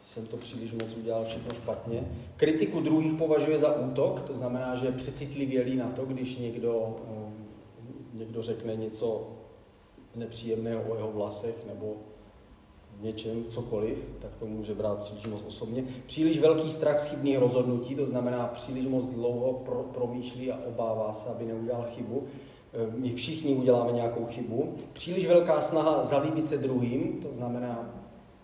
jsem 0.00 0.26
to 0.26 0.36
příliš 0.36 0.72
moc 0.72 0.96
udělal 0.96 1.24
všechno 1.24 1.54
špatně. 1.54 2.08
Kritiku 2.36 2.80
druhých 2.80 3.12
považuje 3.12 3.58
za 3.58 3.80
útok, 3.80 4.22
to 4.22 4.34
znamená, 4.34 4.76
že 4.76 4.86
je 4.86 4.92
přecitlivělý 4.92 5.76
na 5.76 5.88
to, 5.88 6.04
když 6.04 6.38
někdo, 6.38 6.96
eh, 7.08 7.32
někdo 8.14 8.42
řekne 8.42 8.76
něco 8.76 9.28
nepříjemného 10.16 10.82
o 10.92 10.94
jeho 10.94 11.12
vlasech 11.12 11.54
nebo 11.68 11.96
něčem, 13.00 13.44
cokoliv, 13.50 13.98
tak 14.18 14.30
to 14.38 14.46
může 14.46 14.74
brát 14.74 15.02
příliš 15.02 15.26
moc 15.26 15.42
osobně. 15.46 15.84
Příliš 16.06 16.40
velký 16.40 16.70
strach 16.70 16.98
z 16.98 17.06
chybných 17.06 17.38
rozhodnutí, 17.38 17.94
to 17.94 18.06
znamená 18.06 18.46
příliš 18.46 18.86
moc 18.86 19.06
dlouho 19.06 19.52
pro, 19.52 19.82
promýšlí 19.82 20.52
a 20.52 20.58
obává 20.66 21.12
se, 21.12 21.28
aby 21.28 21.44
neudělal 21.44 21.84
chybu. 21.88 22.24
Eh, 22.72 22.96
my 22.96 23.14
všichni 23.14 23.54
uděláme 23.54 23.92
nějakou 23.92 24.24
chybu. 24.26 24.74
Příliš 24.92 25.26
velká 25.26 25.60
snaha 25.60 26.04
zalíbit 26.04 26.46
se 26.46 26.58
druhým, 26.58 27.18
to 27.22 27.34
znamená, 27.34 27.94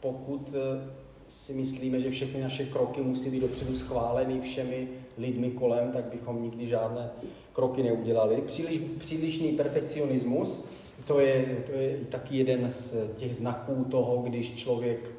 pokud 0.01 0.51
eh, 0.55 1.06
si 1.29 1.53
myslíme, 1.53 2.01
že 2.01 2.11
všechny 2.11 2.41
naše 2.41 2.65
kroky 2.65 3.01
musí 3.01 3.31
být 3.31 3.41
dopředu 3.41 3.77
schváleny 3.77 4.41
všemi 4.41 4.89
lidmi 5.19 5.51
kolem, 5.51 5.93
tak 5.93 6.05
bychom 6.05 6.43
nikdy 6.43 6.67
žádné 6.67 7.11
kroky 7.53 7.83
neudělali. 7.83 8.43
Příliš, 8.47 8.81
přílišný 8.99 9.53
perfekcionismus, 9.53 10.65
to 11.05 11.21
je, 11.21 11.65
to 11.67 11.73
je 11.73 11.99
taky 12.11 12.37
jeden 12.37 12.73
z 12.73 12.95
těch 13.17 13.35
znaků 13.35 13.87
toho, 13.91 14.23
když 14.23 14.55
člověk 14.55 15.11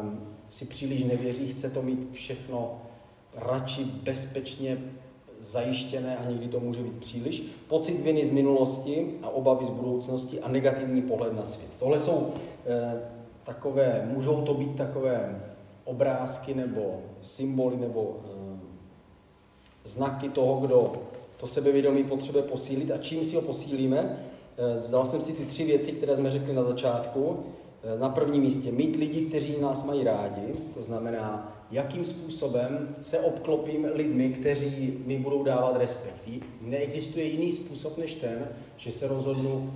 um, 0.00 0.20
si 0.48 0.64
příliš 0.64 1.04
nevěří, 1.04 1.48
chce 1.48 1.70
to 1.70 1.82
mít 1.82 2.08
všechno 2.12 2.82
radši 3.34 3.84
bezpečně 3.84 4.78
zajištěné 5.40 6.16
a 6.16 6.30
někdy 6.30 6.48
to 6.48 6.60
může 6.60 6.82
být 6.82 6.98
příliš. 6.98 7.42
Pocit 7.68 8.00
viny 8.00 8.26
z 8.26 8.30
minulosti 8.30 9.14
a 9.22 9.28
obavy 9.28 9.66
z 9.66 9.70
budoucnosti 9.70 10.40
a 10.40 10.48
negativní 10.48 11.02
pohled 11.02 11.32
na 11.32 11.44
svět. 11.44 11.70
Tohle 11.78 11.98
jsou 11.98 12.32
eh, 12.66 13.13
takové, 13.44 14.08
můžou 14.14 14.42
to 14.42 14.54
být 14.54 14.76
takové 14.76 15.42
obrázky 15.84 16.54
nebo 16.54 17.02
symboly 17.20 17.76
nebo 17.76 18.16
eh, 18.24 18.58
znaky 19.84 20.28
toho, 20.28 20.60
kdo 20.60 20.92
to 21.36 21.46
sebevědomí 21.46 22.04
potřebuje 22.04 22.44
posílit 22.44 22.90
a 22.90 22.98
čím 22.98 23.24
si 23.24 23.36
ho 23.36 23.42
posílíme. 23.42 24.18
Eh, 24.58 24.90
dal 24.90 25.04
jsem 25.04 25.22
si 25.22 25.32
ty 25.32 25.44
tři 25.44 25.64
věci, 25.64 25.92
které 25.92 26.16
jsme 26.16 26.30
řekli 26.30 26.54
na 26.54 26.62
začátku. 26.62 27.44
Eh, 27.82 27.98
na 27.98 28.08
prvním 28.08 28.42
místě 28.42 28.72
mít 28.72 28.96
lidi, 28.96 29.26
kteří 29.26 29.60
nás 29.60 29.84
mají 29.84 30.04
rádi, 30.04 30.54
to 30.74 30.82
znamená, 30.82 31.52
jakým 31.70 32.04
způsobem 32.04 32.96
se 33.02 33.20
obklopím 33.20 33.86
lidmi, 33.94 34.28
kteří 34.28 35.02
mi 35.06 35.18
budou 35.18 35.44
dávat 35.44 35.76
respekt. 35.76 36.14
Neexistuje 36.60 37.24
jiný 37.24 37.52
způsob 37.52 37.98
než 37.98 38.14
ten, 38.14 38.48
že 38.76 38.92
se 38.92 39.08
rozhodnu 39.08 39.72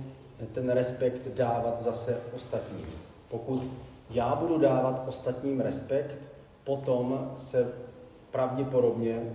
ten 0.53 0.69
respekt 0.69 1.21
dávat 1.35 1.81
zase 1.81 2.17
ostatním. 2.35 2.85
Pokud 3.29 3.67
já 4.09 4.35
budu 4.35 4.57
dávat 4.57 5.03
ostatním 5.07 5.59
respekt, 5.59 6.17
potom 6.63 7.31
se 7.35 7.71
pravděpodobně 8.31 9.33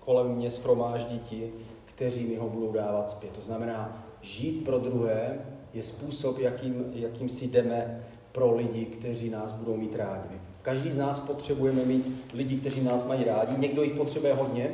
kolem 0.00 0.26
mě 0.26 0.50
schromáždí 0.50 1.18
ti, 1.18 1.52
kteří 1.84 2.26
mi 2.26 2.36
ho 2.36 2.48
budou 2.48 2.72
dávat 2.72 3.10
zpět. 3.10 3.32
To 3.32 3.42
znamená, 3.42 4.04
žít 4.22 4.64
pro 4.64 4.78
druhé 4.78 5.38
je 5.74 5.82
způsob, 5.82 6.38
jakým, 6.38 6.84
jakým 6.94 7.28
si 7.28 7.46
jdeme 7.48 8.04
pro 8.32 8.56
lidi, 8.56 8.84
kteří 8.84 9.30
nás 9.30 9.52
budou 9.52 9.76
mít 9.76 9.96
rádi. 9.96 10.40
Každý 10.62 10.90
z 10.90 10.96
nás 10.96 11.20
potřebujeme 11.20 11.84
mít 11.84 12.30
lidi, 12.34 12.56
kteří 12.56 12.80
nás 12.82 13.06
mají 13.06 13.24
rádi. 13.24 13.58
Někdo 13.58 13.82
jich 13.82 13.92
potřebuje 13.92 14.34
hodně, 14.34 14.70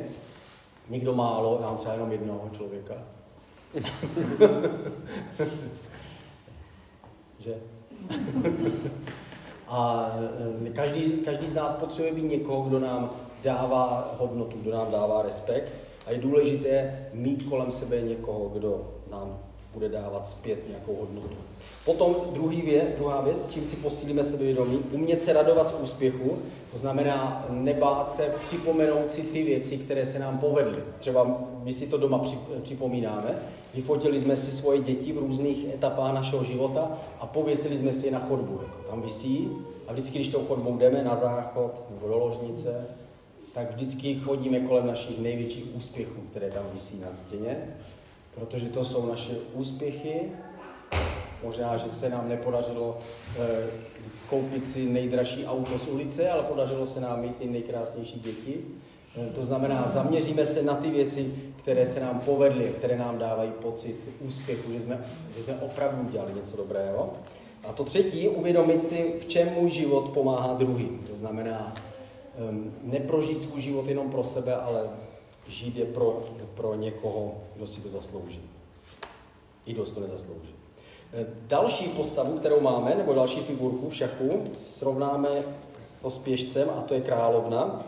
někdo 0.89 1.15
málo, 1.15 1.57
já 1.61 1.67
mám 1.67 1.77
třeba 1.77 1.93
jenom 1.93 2.11
jednoho 2.11 2.49
člověka. 2.53 2.93
že? 7.41 7.55
A 9.67 10.11
e, 10.67 10.69
každý, 10.69 11.01
každý 11.01 11.47
z 11.47 11.53
nás 11.53 11.73
potřebuje 11.73 12.13
být 12.13 12.31
někoho, 12.31 12.61
kdo 12.61 12.79
nám 12.79 13.09
dává 13.43 14.15
hodnotu, 14.19 14.57
kdo 14.61 14.71
nám 14.71 14.91
dává 14.91 15.21
respekt. 15.21 15.73
A 16.05 16.11
je 16.11 16.17
důležité 16.17 16.99
mít 17.13 17.43
kolem 17.43 17.71
sebe 17.71 18.01
někoho, 18.01 18.49
kdo 18.49 18.91
nám 19.11 19.39
bude 19.73 19.89
dávat 19.89 20.27
zpět 20.27 20.67
nějakou 20.67 20.95
hodnotu. 20.95 21.35
Potom 21.85 22.15
druhý 22.31 22.61
věc, 22.61 22.87
druhá 22.97 23.21
věc, 23.21 23.47
čím 23.47 23.65
si 23.65 23.75
posílíme 23.75 24.23
sebevědomí, 24.23 24.83
umět 24.91 25.23
se 25.23 25.33
radovat 25.33 25.69
z 25.69 25.73
úspěchu, 25.73 26.37
to 26.71 26.77
znamená 26.77 27.45
nebát 27.49 28.11
se 28.11 28.33
připomenout 28.39 29.11
si 29.11 29.21
ty 29.21 29.43
věci, 29.43 29.77
které 29.77 30.05
se 30.05 30.19
nám 30.19 30.37
povedly. 30.37 30.83
Třeba 30.99 31.41
my 31.63 31.73
si 31.73 31.87
to 31.87 31.97
doma 31.97 32.21
připomínáme, 32.63 33.39
vyfotili 33.73 34.19
jsme 34.19 34.37
si 34.37 34.51
svoje 34.51 34.79
děti 34.79 35.13
v 35.13 35.17
různých 35.17 35.69
etapách 35.73 36.13
našeho 36.13 36.43
života 36.43 36.97
a 37.19 37.27
pověsili 37.27 37.77
jsme 37.77 37.93
si 37.93 38.05
je 38.05 38.11
na 38.11 38.19
chodbu. 38.19 38.59
Jako 38.61 38.89
tam 38.89 39.01
visí 39.01 39.49
a 39.87 39.93
vždycky, 39.93 40.19
když 40.19 40.27
tou 40.27 40.45
chodbou 40.45 40.77
jdeme 40.77 41.03
na 41.03 41.15
záchod 41.15 41.71
nebo 41.89 42.07
do 42.07 42.17
ložnice, 42.17 42.87
tak 43.53 43.71
vždycky 43.75 44.15
chodíme 44.15 44.59
kolem 44.59 44.87
našich 44.87 45.19
největších 45.19 45.75
úspěchů, 45.75 46.21
které 46.29 46.51
tam 46.51 46.63
visí 46.73 46.99
na 46.99 47.11
stěně, 47.11 47.75
protože 48.35 48.69
to 48.69 48.85
jsou 48.85 49.05
naše 49.05 49.33
úspěchy, 49.53 50.21
Možná, 51.43 51.77
že 51.77 51.91
se 51.91 52.09
nám 52.09 52.29
nepodařilo 52.29 52.97
e, 53.39 53.67
koupit 54.29 54.67
si 54.67 54.85
nejdražší 54.85 55.45
auto 55.45 55.79
z 55.79 55.87
ulice, 55.87 56.29
ale 56.29 56.43
podařilo 56.43 56.87
se 56.87 57.01
nám 57.01 57.21
mít 57.21 57.35
ty 57.35 57.47
nejkrásnější 57.47 58.19
děti. 58.19 58.61
E, 59.27 59.29
to 59.29 59.45
znamená, 59.45 59.87
zaměříme 59.87 60.45
se 60.45 60.63
na 60.63 60.75
ty 60.75 60.89
věci, 60.89 61.33
které 61.61 61.85
se 61.85 61.99
nám 61.99 62.19
povedly, 62.19 62.73
které 62.77 62.97
nám 62.97 63.19
dávají 63.19 63.51
pocit 63.51 63.95
úspěchu, 64.19 64.71
že 64.71 64.81
jsme, 64.81 65.05
že 65.37 65.43
jsme 65.43 65.55
opravdu 65.55 66.07
udělali 66.07 66.33
něco 66.33 66.57
dobrého. 66.57 67.13
A 67.67 67.73
to 67.73 67.83
třetí, 67.83 68.29
uvědomit 68.29 68.83
si, 68.83 69.13
v 69.21 69.25
čem 69.25 69.53
můj 69.53 69.69
život 69.69 70.09
pomáhá 70.09 70.53
druhým. 70.53 71.05
To 71.09 71.15
znamená, 71.15 71.73
um, 72.49 72.73
neprožít 72.81 73.41
svůj 73.41 73.61
život 73.61 73.87
jenom 73.87 74.11
pro 74.11 74.23
sebe, 74.23 74.55
ale 74.55 74.89
žít 75.47 75.77
je 75.77 75.85
pro, 75.85 76.23
pro 76.55 76.75
někoho, 76.75 77.35
kdo 77.55 77.67
si 77.67 77.81
to 77.81 77.89
zaslouží. 77.89 78.41
I 79.65 79.73
dost 79.73 79.91
to 79.91 79.99
nezaslouží. 79.99 80.55
Další 81.47 81.87
postavu, 81.87 82.37
kterou 82.37 82.59
máme, 82.59 82.95
nebo 82.95 83.13
další 83.13 83.39
figurku 83.39 83.89
v 83.89 83.95
šachu, 83.95 84.43
srovnáme 84.57 85.29
to 86.01 86.09
s 86.09 86.17
pěšcem 86.17 86.69
a 86.77 86.81
to 86.81 86.93
je 86.93 87.01
královna. 87.01 87.85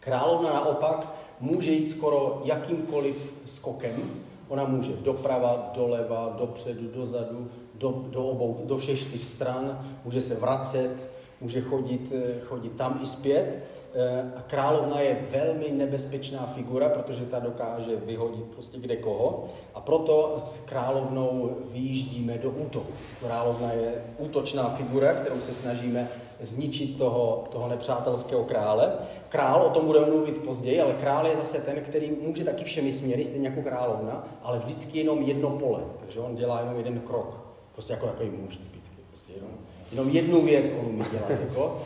Královna 0.00 0.52
naopak 0.52 1.08
může 1.40 1.70
jít 1.70 1.90
skoro 1.90 2.42
jakýmkoliv 2.44 3.34
skokem. 3.46 4.10
Ona 4.48 4.64
může 4.64 4.92
doprava, 4.92 5.70
doleva, 5.74 6.36
dopředu, 6.38 6.88
dozadu, 6.94 7.50
do, 7.74 8.04
do 8.10 8.26
obou, 8.26 8.62
do 8.64 8.76
všech 8.76 9.00
čtyř 9.00 9.20
stran, 9.20 9.86
může 10.04 10.22
se 10.22 10.34
vracet, 10.34 11.10
může 11.40 11.60
chodit, 11.60 12.12
chodit 12.40 12.72
tam 12.72 13.00
i 13.02 13.06
zpět. 13.06 13.64
Eh, 13.94 14.32
a 14.36 14.42
královna 14.42 15.00
je 15.00 15.26
velmi 15.30 15.70
nebezpečná 15.70 16.52
figura, 16.54 16.88
protože 16.88 17.24
ta 17.24 17.38
dokáže 17.38 17.96
vyhodit 17.96 18.44
prostě 18.44 18.78
kde 18.78 18.96
koho. 18.96 19.48
A 19.74 19.80
proto 19.80 20.36
s 20.44 20.56
královnou 20.64 21.56
vyjíždíme 21.70 22.38
do 22.38 22.50
útoku. 22.50 22.92
Královna 23.20 23.72
je 23.72 24.04
útočná 24.18 24.68
figura, 24.68 25.14
kterou 25.14 25.40
se 25.40 25.52
snažíme 25.52 26.08
zničit 26.40 26.98
toho, 26.98 27.44
toho 27.50 27.68
nepřátelského 27.68 28.44
krále. 28.44 28.92
Král, 29.28 29.62
o 29.62 29.70
tom 29.70 29.86
budeme 29.86 30.06
mluvit 30.06 30.38
později, 30.38 30.80
ale 30.80 30.92
král 30.92 31.26
je 31.26 31.36
zase 31.36 31.58
ten, 31.58 31.80
který 31.80 32.10
může 32.22 32.44
taky 32.44 32.64
všemi 32.64 32.92
směry, 32.92 33.24
stejně 33.24 33.48
jako 33.48 33.62
královna, 33.62 34.28
ale 34.42 34.58
vždycky 34.58 34.98
jenom 34.98 35.22
jedno 35.22 35.50
pole. 35.50 35.80
Takže 36.00 36.20
on 36.20 36.36
dělá 36.36 36.60
jenom 36.60 36.76
jeden 36.76 37.00
krok. 37.00 37.40
Prostě 37.72 37.92
jako 37.92 38.06
takový 38.06 38.30
muž 38.30 38.56
typicky. 38.56 38.96
Prostě 39.10 39.32
jenom, 39.32 39.50
jenom 39.92 40.08
jednu 40.08 40.42
věc 40.42 40.72
on 40.80 40.86
umí 40.86 41.04
dělat. 41.12 41.30
Jako 41.30 41.78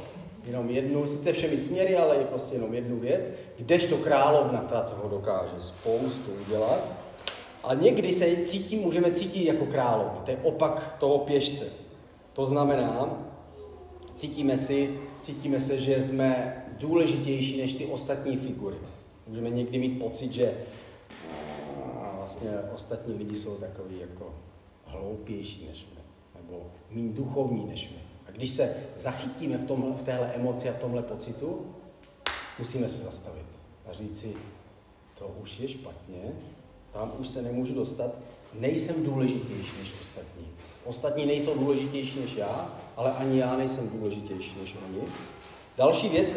jenom 0.45 0.71
jednu, 0.71 1.07
sice 1.07 1.33
všemi 1.33 1.59
směry, 1.59 1.97
ale 1.97 2.17
je 2.17 2.25
prostě 2.25 2.55
jenom 2.55 2.75
jednu 2.75 2.97
věc, 2.97 3.31
kdežto 3.59 3.97
královna 3.97 4.61
ta 4.61 4.81
toho 4.81 5.09
dokáže 5.09 5.55
spoustu 5.59 6.31
udělat. 6.47 6.81
A 7.65 7.75
někdy 7.75 8.13
se 8.13 8.37
cítím, 8.37 8.81
můžeme 8.81 9.11
cítit 9.11 9.45
jako 9.45 9.67
královna, 9.67 10.23
to 10.25 10.31
je 10.31 10.37
opak 10.43 10.97
toho 10.99 11.19
pěšce. 11.19 11.65
To 12.33 12.47
znamená, 12.47 13.19
cítíme, 14.15 14.57
si, 14.57 14.99
cítíme 15.21 15.61
se, 15.61 15.79
že 15.79 16.03
jsme 16.03 16.63
důležitější 16.79 17.61
než 17.61 17.73
ty 17.73 17.87
ostatní 17.87 18.37
figury. 18.37 18.77
Můžeme 19.27 19.51
někdy 19.51 19.79
mít 19.79 19.99
pocit, 19.99 20.33
že 20.33 20.55
vlastně 22.17 22.51
ostatní 22.75 23.15
lidi 23.15 23.37
jsou 23.37 23.55
takový 23.57 24.01
jako 24.01 24.35
hloupější 24.85 25.67
než 25.69 25.87
my, 25.95 26.03
nebo 26.43 26.71
méně 26.91 27.13
duchovní 27.13 27.67
než 27.67 27.91
my. 27.91 28.03
A 28.29 28.31
když 28.31 28.51
se 28.51 28.77
zachytíme 28.97 29.59
v, 29.59 29.67
tom, 29.67 29.95
v 29.99 30.03
téhle 30.03 30.27
emoci 30.27 30.69
a 30.69 30.73
v 30.73 30.79
tomhle 30.79 31.03
pocitu, 31.03 31.67
musíme 32.59 32.89
se 32.89 33.03
zastavit 33.03 33.47
a 33.91 33.93
říct 33.93 34.21
si, 34.21 34.35
to 35.19 35.35
už 35.43 35.59
je 35.59 35.69
špatně, 35.69 36.23
tam 36.93 37.13
už 37.19 37.29
se 37.29 37.43
nemůžu 37.43 37.75
dostat, 37.75 38.15
nejsem 38.55 39.05
důležitější 39.05 39.73
než 39.79 39.95
ostatní. 40.01 40.47
Ostatní 40.85 41.27
nejsou 41.27 41.59
důležitější 41.59 42.21
než 42.21 42.35
já, 42.35 42.81
ale 42.97 43.13
ani 43.13 43.39
já 43.39 43.57
nejsem 43.57 43.91
důležitější 43.95 44.57
než 44.61 44.77
oni. 44.89 45.03
Další 45.77 46.09
věc, 46.09 46.37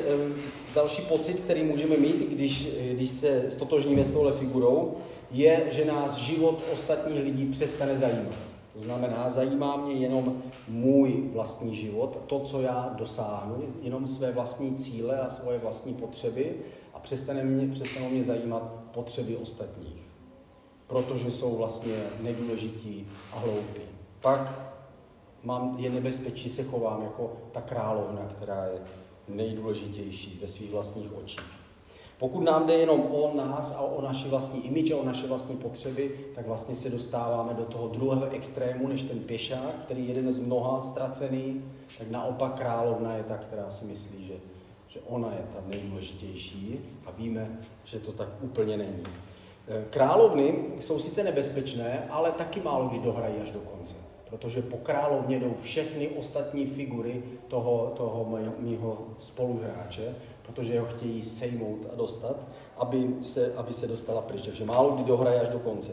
další 0.76 1.02
pocit, 1.02 1.40
který 1.40 1.64
můžeme 1.64 1.98
mít, 1.98 2.30
když, 2.30 2.68
když 2.92 3.10
se 3.10 3.52
stotožníme 3.52 4.06
s 4.06 4.12
touhle 4.12 4.32
figurou, 4.32 4.98
je, 5.32 5.68
že 5.72 5.86
nás 5.86 6.16
život 6.16 6.64
ostatních 6.74 7.24
lidí 7.24 7.46
přestane 7.46 7.98
zajímat. 7.98 8.36
To 8.74 8.82
znamená, 8.82 9.30
zajímá 9.30 9.78
mě 9.78 9.94
jenom 9.94 10.42
můj 10.68 11.30
vlastní 11.34 11.76
život, 11.76 12.18
to, 12.28 12.40
co 12.40 12.62
já 12.62 12.94
dosáhnu, 12.98 13.64
jenom 13.82 14.08
své 14.08 14.32
vlastní 14.32 14.76
cíle 14.76 15.20
a 15.20 15.30
svoje 15.30 15.58
vlastní 15.58 15.94
potřeby 15.94 16.56
a 16.94 17.00
přestane 17.00 17.44
mě, 17.44 17.74
přestanou 17.74 18.10
mě 18.10 18.24
zajímat 18.24 18.74
potřeby 18.94 19.36
ostatních, 19.36 20.02
protože 20.88 21.32
jsou 21.32 21.56
vlastně 21.56 21.96
nedůležití 22.22 23.08
a 23.34 23.40
hloupí. 23.40 23.82
Pak 24.22 24.65
mám, 25.46 25.76
je 25.80 25.90
nebezpečí, 25.90 26.50
se 26.50 26.64
chovám 26.64 27.02
jako 27.02 27.34
ta 27.52 27.62
královna, 27.62 28.22
která 28.36 28.66
je 28.66 28.80
nejdůležitější 29.28 30.40
ve 30.42 30.48
svých 30.48 30.72
vlastních 30.72 31.18
očích. 31.18 31.66
Pokud 32.20 32.44
nám 32.44 32.68
jde 32.68 32.74
jenom 32.74 33.02
o 33.02 33.32
nás 33.36 33.72
a 33.72 33.82
o 33.82 34.02
naši 34.02 34.28
vlastní 34.28 34.66
image 34.66 34.92
a 34.92 34.98
o 34.98 35.06
naše 35.06 35.28
vlastní 35.28 35.58
potřeby, 35.58 36.12
tak 36.36 36.48
vlastně 36.48 36.76
se 36.76 36.90
dostáváme 36.90 37.54
do 37.54 37.66
toho 37.66 37.88
druhého 37.88 38.30
extrému, 38.30 38.88
než 38.88 39.04
ten 39.04 39.20
pěšák, 39.20 39.76
který 39.82 40.02
je 40.02 40.14
jeden 40.14 40.32
z 40.32 40.38
mnoha 40.38 40.82
ztracený, 40.82 41.64
tak 41.98 42.10
naopak 42.10 42.54
královna 42.54 43.16
je 43.16 43.24
ta, 43.24 43.38
která 43.38 43.72
si 43.72 43.86
myslí, 43.86 44.28
že, 44.28 44.34
že 44.88 45.00
ona 45.08 45.32
je 45.32 45.46
ta 45.54 45.64
nejdůležitější 45.68 46.80
a 47.06 47.12
víme, 47.12 47.60
že 47.84 48.00
to 48.00 48.12
tak 48.12 48.30
úplně 48.42 48.78
není. 48.78 49.04
Eh, 49.68 49.86
královny 49.90 50.66
jsou 50.80 51.00
sice 51.00 51.24
nebezpečné, 51.24 52.08
ale 52.10 52.32
taky 52.32 52.62
málo 52.62 52.88
kdy 52.88 53.00
dohrají 53.00 53.36
až 53.44 53.52
do 53.52 53.60
konce 53.60 54.05
protože 54.30 54.62
po 54.62 54.78
královně 54.78 55.40
jdou 55.40 55.54
všechny 55.62 56.10
ostatní 56.10 56.66
figury 56.66 57.24
toho, 57.48 57.94
toho 57.98 58.26
mého 58.60 58.98
spoluhráče, 59.20 60.16
protože 60.42 60.80
ho 60.80 60.86
chtějí 60.86 61.24
sejmout 61.24 61.80
a 61.94 61.96
dostat, 61.96 62.38
aby 62.78 63.08
se, 63.22 63.54
aby 63.56 63.74
se 63.74 63.88
dostala 63.88 64.22
pryč. 64.22 64.46
Takže 64.46 64.66
málo 64.66 64.90
kdy 64.90 65.04
dohraje 65.04 65.42
až 65.42 65.50
do 65.50 65.60
konce. 65.60 65.92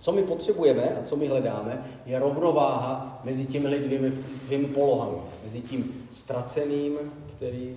Co 0.00 0.12
my 0.12 0.22
potřebujeme 0.22 0.96
a 0.96 1.02
co 1.02 1.16
my 1.16 1.26
hledáme, 1.26 2.00
je 2.06 2.18
rovnováha 2.18 3.20
mezi 3.24 3.46
těmi 3.46 3.78
dvěmi, 3.78 4.10
dvěmi 4.44 4.66
polohami. 4.66 5.18
Mezi 5.42 5.60
tím 5.60 6.06
ztraceným, 6.10 6.98
který 7.36 7.76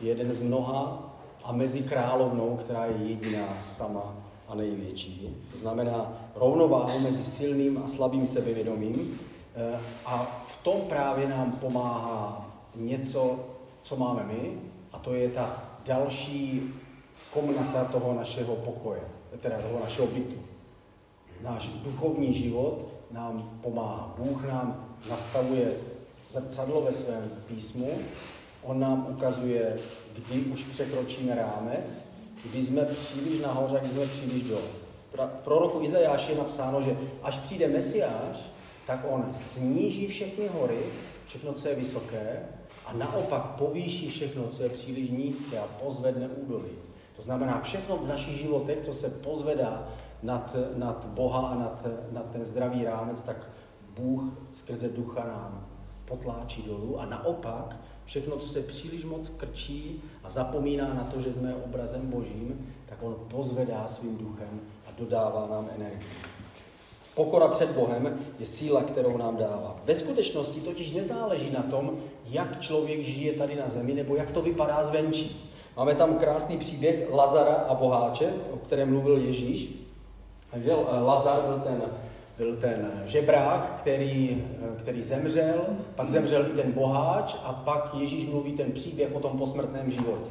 je 0.00 0.08
jeden 0.08 0.34
z 0.34 0.40
mnoha, 0.40 1.12
a 1.44 1.52
mezi 1.52 1.82
královnou, 1.82 2.56
která 2.56 2.84
je 2.84 2.96
jediná 2.96 3.46
sama 3.62 4.25
a 4.48 4.54
největší. 4.54 5.36
To 5.52 5.58
znamená 5.58 6.12
rovnováhu 6.34 7.00
mezi 7.00 7.24
silným 7.24 7.82
a 7.84 7.88
slabým 7.88 8.26
sebevědomím. 8.26 9.20
Eh, 9.56 9.80
a 10.04 10.44
v 10.48 10.64
tom 10.64 10.80
právě 10.88 11.28
nám 11.28 11.52
pomáhá 11.52 12.46
něco, 12.74 13.40
co 13.82 13.96
máme 13.96 14.24
my, 14.24 14.58
a 14.92 14.98
to 14.98 15.14
je 15.14 15.28
ta 15.28 15.64
další 15.86 16.74
komnata 17.32 17.84
toho 17.84 18.14
našeho 18.14 18.56
pokoje, 18.56 19.00
teda 19.40 19.58
toho 19.58 19.80
našeho 19.80 20.06
bytu. 20.06 20.36
Náš 21.42 21.68
duchovní 21.68 22.34
život 22.34 22.88
nám 23.10 23.58
pomáhá. 23.62 24.14
Bůh 24.18 24.44
nám 24.44 24.96
nastavuje 25.10 25.72
zrcadlo 26.30 26.80
ve 26.80 26.92
svém 26.92 27.30
písmu, 27.46 27.90
on 28.62 28.80
nám 28.80 29.06
ukazuje, 29.10 29.78
kdy 30.12 30.40
už 30.40 30.64
překročíme 30.64 31.34
rámec 31.34 32.15
kdy 32.50 32.64
jsme 32.64 32.84
příliš 32.84 33.40
nahoře 33.40 33.76
a 33.76 33.80
kdy 33.80 33.90
jsme 33.90 34.06
příliš 34.06 34.42
dole. 34.42 34.68
V 35.12 35.44
proroku 35.44 35.80
Izajáši 35.82 36.32
je 36.32 36.38
napsáno, 36.38 36.82
že 36.82 36.96
až 37.22 37.38
přijde 37.38 37.68
Mesiáš, 37.68 38.50
tak 38.86 39.06
on 39.10 39.24
sníží 39.32 40.06
všechny 40.06 40.48
hory, 40.48 40.82
všechno, 41.26 41.52
co 41.52 41.68
je 41.68 41.74
vysoké, 41.74 42.42
a 42.86 42.92
naopak 42.92 43.42
povýší 43.42 44.08
všechno, 44.08 44.48
co 44.48 44.62
je 44.62 44.68
příliš 44.68 45.10
nízké 45.10 45.58
a 45.58 45.66
pozvedne 45.82 46.28
údolí. 46.28 46.70
To 47.16 47.22
znamená, 47.22 47.60
všechno 47.60 47.96
v 47.96 48.08
našich 48.08 48.36
životech, 48.36 48.80
co 48.80 48.94
se 48.94 49.10
pozvedá 49.10 49.88
nad, 50.22 50.56
nad 50.76 51.06
Boha 51.06 51.48
a 51.48 51.54
nad, 51.54 51.86
nad 52.12 52.30
ten 52.30 52.44
zdravý 52.44 52.84
rámec, 52.84 53.22
tak 53.22 53.36
Bůh 53.96 54.22
skrze 54.50 54.88
ducha 54.88 55.24
nám 55.24 55.66
potláčí 56.04 56.62
dolů 56.62 57.00
a 57.00 57.06
naopak 57.06 57.76
všechno, 58.06 58.36
co 58.36 58.48
se 58.48 58.62
příliš 58.62 59.04
moc 59.04 59.28
krčí 59.30 60.02
a 60.24 60.30
zapomíná 60.30 60.94
na 60.94 61.08
to, 61.14 61.20
že 61.20 61.32
jsme 61.32 61.54
obrazem 61.54 62.10
božím, 62.10 62.74
tak 62.86 63.02
on 63.02 63.16
pozvedá 63.28 63.88
svým 63.88 64.16
duchem 64.16 64.60
a 64.86 64.90
dodává 64.98 65.46
nám 65.50 65.68
energii. 65.76 66.08
Pokora 67.14 67.48
před 67.48 67.70
Bohem 67.70 68.18
je 68.38 68.46
síla, 68.46 68.82
kterou 68.82 69.16
nám 69.16 69.36
dává. 69.36 69.80
Ve 69.84 69.94
skutečnosti 69.94 70.60
totiž 70.60 70.90
nezáleží 70.90 71.50
na 71.50 71.62
tom, 71.62 71.98
jak 72.24 72.60
člověk 72.60 73.04
žije 73.04 73.32
tady 73.32 73.56
na 73.56 73.68
zemi, 73.68 73.94
nebo 73.94 74.16
jak 74.16 74.30
to 74.30 74.42
vypadá 74.42 74.84
zvenčí. 74.84 75.52
Máme 75.76 75.94
tam 75.94 76.18
krásný 76.18 76.58
příběh 76.58 77.08
Lazara 77.10 77.54
a 77.54 77.74
boháče, 77.74 78.32
o 78.52 78.56
kterém 78.56 78.90
mluvil 78.90 79.18
Ježíš. 79.18 79.86
Lazar 81.04 81.40
byl 81.40 81.60
ten 81.64 81.82
byl 82.38 82.56
ten 82.56 83.02
žebrák, 83.06 83.74
který, 83.78 84.44
který 84.78 85.02
zemřel, 85.02 85.66
pak 85.94 86.08
zemřel 86.08 86.46
i 86.46 86.50
ten 86.50 86.72
boháč 86.72 87.36
a 87.44 87.52
pak 87.52 87.90
Ježíš 87.94 88.26
mluví 88.26 88.52
ten 88.52 88.72
příběh 88.72 89.14
o 89.14 89.20
tom 89.20 89.38
posmrtném 89.38 89.90
životě. 89.90 90.30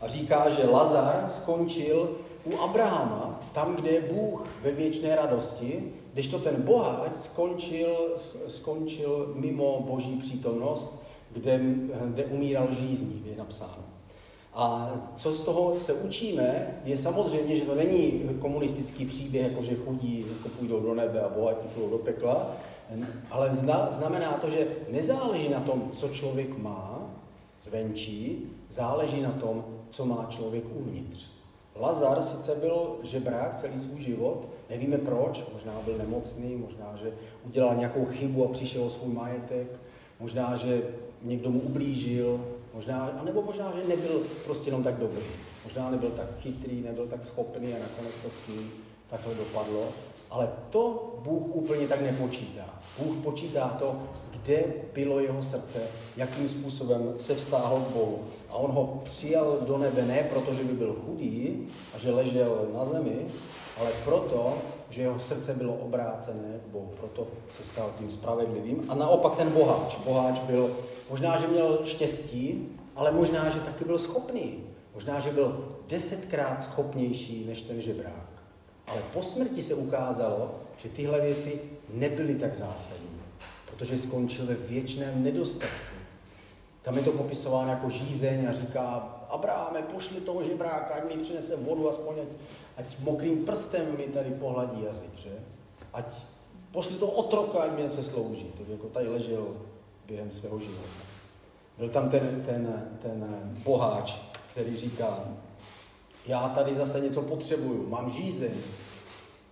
A 0.00 0.06
říká, 0.06 0.48
že 0.48 0.66
Lazar 0.66 1.24
skončil 1.28 2.16
u 2.44 2.58
Abrahama, 2.58 3.40
tam, 3.52 3.76
kde 3.76 3.90
je 3.90 4.00
Bůh 4.00 4.46
ve 4.62 4.72
věčné 4.72 5.16
radosti, 5.16 5.92
když 6.12 6.26
to 6.26 6.38
ten 6.38 6.62
boháč 6.62 7.12
skončil, 7.14 8.16
skončil 8.48 9.32
mimo 9.34 9.84
boží 9.86 10.16
přítomnost, 10.16 11.02
kde, 11.32 11.60
kde 12.04 12.24
umíral 12.24 12.66
žízní, 12.70 13.22
je 13.26 13.36
napsáno. 13.36 13.85
A 14.58 14.90
co 15.16 15.32
z 15.32 15.40
toho 15.40 15.78
se 15.78 15.92
učíme, 15.92 16.80
je 16.84 16.96
samozřejmě, 16.96 17.56
že 17.56 17.64
to 17.64 17.74
není 17.74 18.20
komunistický 18.38 19.06
příběh, 19.06 19.50
jako 19.50 19.62
že 19.62 19.76
chudí 19.76 20.26
jako 20.36 20.48
půjdou 20.48 20.80
do 20.80 20.94
nebe 20.94 21.20
a 21.20 21.28
bohatí 21.28 21.68
půjdou 21.68 21.90
do 21.90 21.98
pekla, 21.98 22.56
ale 23.30 23.50
znamená 23.90 24.32
to, 24.32 24.50
že 24.50 24.66
nezáleží 24.88 25.48
na 25.48 25.60
tom, 25.60 25.88
co 25.90 26.08
člověk 26.08 26.58
má 26.58 27.10
zvenčí, 27.60 28.46
záleží 28.70 29.20
na 29.20 29.32
tom, 29.32 29.64
co 29.90 30.06
má 30.06 30.26
člověk 30.28 30.64
uvnitř. 30.74 31.30
Lazar 31.74 32.22
sice 32.22 32.54
byl 32.54 32.96
žebrák 33.02 33.54
celý 33.54 33.78
svůj 33.78 34.00
život, 34.00 34.48
nevíme 34.70 34.98
proč, 34.98 35.44
možná 35.52 35.80
byl 35.84 35.98
nemocný, 35.98 36.56
možná, 36.56 36.96
že 37.02 37.12
udělal 37.46 37.74
nějakou 37.74 38.04
chybu 38.04 38.44
a 38.44 38.48
přišel 38.48 38.84
o 38.84 38.90
svůj 38.90 39.14
majetek, 39.14 39.80
možná, 40.20 40.56
že 40.56 40.82
někdo 41.22 41.50
mu 41.50 41.60
ublížil, 41.60 42.40
Možná, 42.76 43.10
anebo 43.20 43.42
možná, 43.42 43.72
že 43.72 43.88
nebyl 43.88 44.22
prostě 44.44 44.68
jenom 44.68 44.82
tak 44.82 44.94
dobrý. 44.94 45.24
Možná 45.64 45.90
nebyl 45.90 46.10
tak 46.10 46.26
chytrý, 46.40 46.80
nebyl 46.80 47.06
tak 47.06 47.24
schopný 47.24 47.74
a 47.74 47.78
nakonec 47.78 48.14
to 48.22 48.30
s 48.30 48.46
ním 48.48 48.72
takhle 49.10 49.34
dopadlo. 49.34 49.88
Ale 50.30 50.48
to 50.70 51.14
Bůh 51.22 51.56
úplně 51.56 51.88
tak 51.88 52.00
nepočítá. 52.00 52.64
Bůh 52.98 53.16
počítá 53.16 53.76
to, 53.78 54.02
kde 54.30 54.64
bylo 54.94 55.20
jeho 55.20 55.42
srdce, 55.42 55.78
jakým 56.16 56.48
způsobem 56.48 57.14
se 57.18 57.34
vztáhl 57.34 57.80
k 57.80 57.92
Bohu. 57.92 58.24
A 58.56 58.58
on 58.58 58.70
ho 58.70 59.00
přijal 59.04 59.58
do 59.66 59.78
nebe 59.78 60.02
ne 60.02 60.26
proto, 60.30 60.54
že 60.54 60.64
by 60.64 60.72
byl 60.72 60.96
chudý 61.06 61.68
a 61.94 61.98
že 61.98 62.10
ležel 62.10 62.68
na 62.74 62.84
zemi, 62.84 63.26
ale 63.80 63.90
proto, 64.04 64.58
že 64.90 65.02
jeho 65.02 65.18
srdce 65.18 65.54
bylo 65.54 65.74
obrácené 65.74 66.60
k 66.64 66.72
Bohu. 66.72 66.92
Proto 67.00 67.26
se 67.50 67.64
stal 67.64 67.92
tím 67.98 68.10
spravedlivým. 68.10 68.84
A 68.88 68.94
naopak 68.94 69.36
ten 69.36 69.50
boháč. 69.50 69.96
Boháč 70.04 70.38
byl 70.40 70.76
Možná, 71.10 71.36
že 71.36 71.46
měl 71.46 71.80
štěstí, 71.84 72.68
ale 72.96 73.12
možná, 73.12 73.48
že 73.48 73.60
taky 73.60 73.84
byl 73.84 73.98
schopný. 73.98 74.54
Možná, 74.94 75.20
že 75.20 75.30
byl 75.30 75.74
desetkrát 75.88 76.62
schopnější 76.62 77.44
než 77.46 77.62
ten 77.62 77.80
žebrák. 77.80 78.28
Ale 78.86 79.02
po 79.12 79.22
smrti 79.22 79.62
se 79.62 79.74
ukázalo, 79.74 80.54
že 80.76 80.88
tyhle 80.88 81.20
věci 81.20 81.60
nebyly 81.94 82.34
tak 82.34 82.54
zásadní, 82.54 83.20
protože 83.70 83.98
skončil 83.98 84.46
ve 84.46 84.54
věčném 84.54 85.22
nedostatku. 85.22 85.95
Tam 86.86 86.96
je 86.96 87.02
to 87.02 87.12
popisováno 87.12 87.70
jako 87.70 87.90
žízeň 87.90 88.46
a 88.48 88.52
říká, 88.52 89.16
Abraháme, 89.30 89.82
pošli 89.82 90.20
toho 90.20 90.42
žebráka, 90.42 90.94
ať 90.94 91.14
mi 91.14 91.22
přinese 91.22 91.56
vodu, 91.56 91.88
aspoň 91.88 92.14
ať, 92.20 92.28
ať 92.76 92.98
mokrým 92.98 93.44
prstem 93.44 93.96
mi 93.98 94.04
tady 94.04 94.30
pohladí 94.30 94.82
jazyk, 94.82 95.10
že? 95.16 95.30
Ať 95.92 96.04
pošli 96.72 96.94
toho 96.94 97.12
otroka, 97.12 97.58
ať 97.58 97.70
mě 97.70 97.88
se 97.88 98.02
slouží. 98.02 98.46
Tak 98.58 98.68
jako 98.68 98.86
tady 98.86 99.08
ležel 99.08 99.46
během 100.06 100.30
svého 100.30 100.60
života. 100.60 100.88
Byl 101.78 101.88
tam 101.88 102.10
ten, 102.10 102.42
ten, 102.46 102.90
ten 103.02 103.24
boháč, 103.64 104.18
který 104.52 104.76
říká, 104.76 105.24
já 106.26 106.48
tady 106.48 106.74
zase 106.74 107.00
něco 107.00 107.22
potřebuju, 107.22 107.88
mám 107.88 108.10
žízeň, 108.10 108.52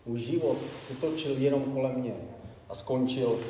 můj 0.07 0.19
život 0.19 0.59
se 0.89 0.95
točil 0.95 1.39
jenom 1.39 1.63
kolem 1.63 1.95
mě 1.95 2.15
a 2.69 2.75
skončil 2.75 3.41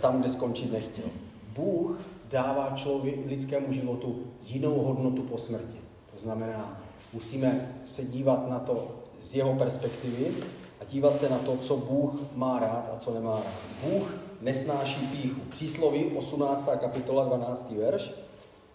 tam, 0.00 0.20
kde 0.20 0.28
skončit 0.28 0.72
nechtěl. 0.72 1.08
Bůh 1.54 2.13
dává 2.34 2.72
člověk, 2.74 3.26
lidskému 3.26 3.72
životu 3.72 4.22
jinou 4.42 4.78
hodnotu 4.78 5.22
po 5.22 5.38
smrti. 5.38 5.80
To 6.12 6.18
znamená, 6.18 6.82
musíme 7.12 7.78
se 7.84 8.04
dívat 8.04 8.50
na 8.50 8.58
to 8.58 8.88
z 9.20 9.34
jeho 9.34 9.54
perspektivy 9.54 10.34
a 10.80 10.84
dívat 10.84 11.18
se 11.18 11.28
na 11.28 11.38
to, 11.38 11.56
co 11.56 11.76
Bůh 11.76 12.14
má 12.34 12.58
rád 12.58 12.90
a 12.94 12.98
co 12.98 13.14
nemá 13.14 13.34
rád. 13.34 13.90
Bůh 13.90 14.16
nesnáší 14.40 15.06
píchu. 15.06 15.40
Přísloví 15.40 16.04
18. 16.04 16.68
kapitola 16.80 17.24
12. 17.24 17.70
verš. 17.70 18.12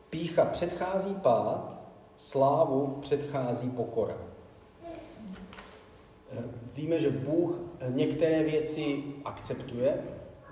Pícha 0.10 0.46
předchází 0.46 1.14
pád, 1.14 1.80
slávu 2.16 2.98
předchází 3.02 3.70
pokora. 3.70 4.18
Víme, 6.76 7.00
že 7.00 7.10
Bůh 7.10 7.60
některé 7.90 8.44
věci 8.44 9.04
akceptuje, 9.26 9.94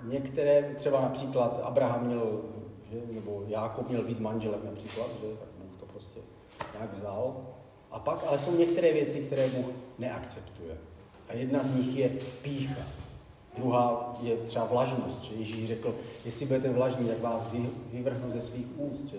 některé, 0.02 0.74
třeba 0.76 1.00
například 1.00 1.60
Abraham 1.62 2.06
měl, 2.06 2.40
že, 2.92 3.00
nebo 3.14 3.44
Jákob 3.48 3.88
měl 3.88 4.02
víc 4.02 4.20
manželek 4.20 4.64
například, 4.64 5.06
že, 5.20 5.26
tak 5.26 5.48
Bůh 5.58 5.80
to 5.80 5.86
prostě 5.86 6.20
nějak 6.74 6.94
vzal. 6.94 7.36
A 7.90 7.98
pak 7.98 8.24
ale 8.26 8.38
jsou 8.38 8.56
některé 8.56 8.92
věci, 8.92 9.20
které 9.20 9.48
Bůh 9.48 9.66
neakceptuje. 9.98 10.76
A 11.28 11.34
jedna 11.34 11.62
z 11.62 11.74
nich 11.74 11.96
je 11.96 12.10
pícha. 12.42 12.82
Druhá 13.56 14.18
je 14.22 14.36
třeba 14.36 14.64
vlažnost, 14.64 15.22
že 15.22 15.34
Ježíš 15.34 15.68
řekl, 15.68 15.94
jestli 16.24 16.46
budete 16.46 16.70
vlažní, 16.70 17.08
tak 17.08 17.20
vás 17.20 17.42
vyvrhnu 17.92 18.30
ze 18.30 18.40
svých 18.40 18.66
úst. 18.76 19.04
Že? 19.04 19.18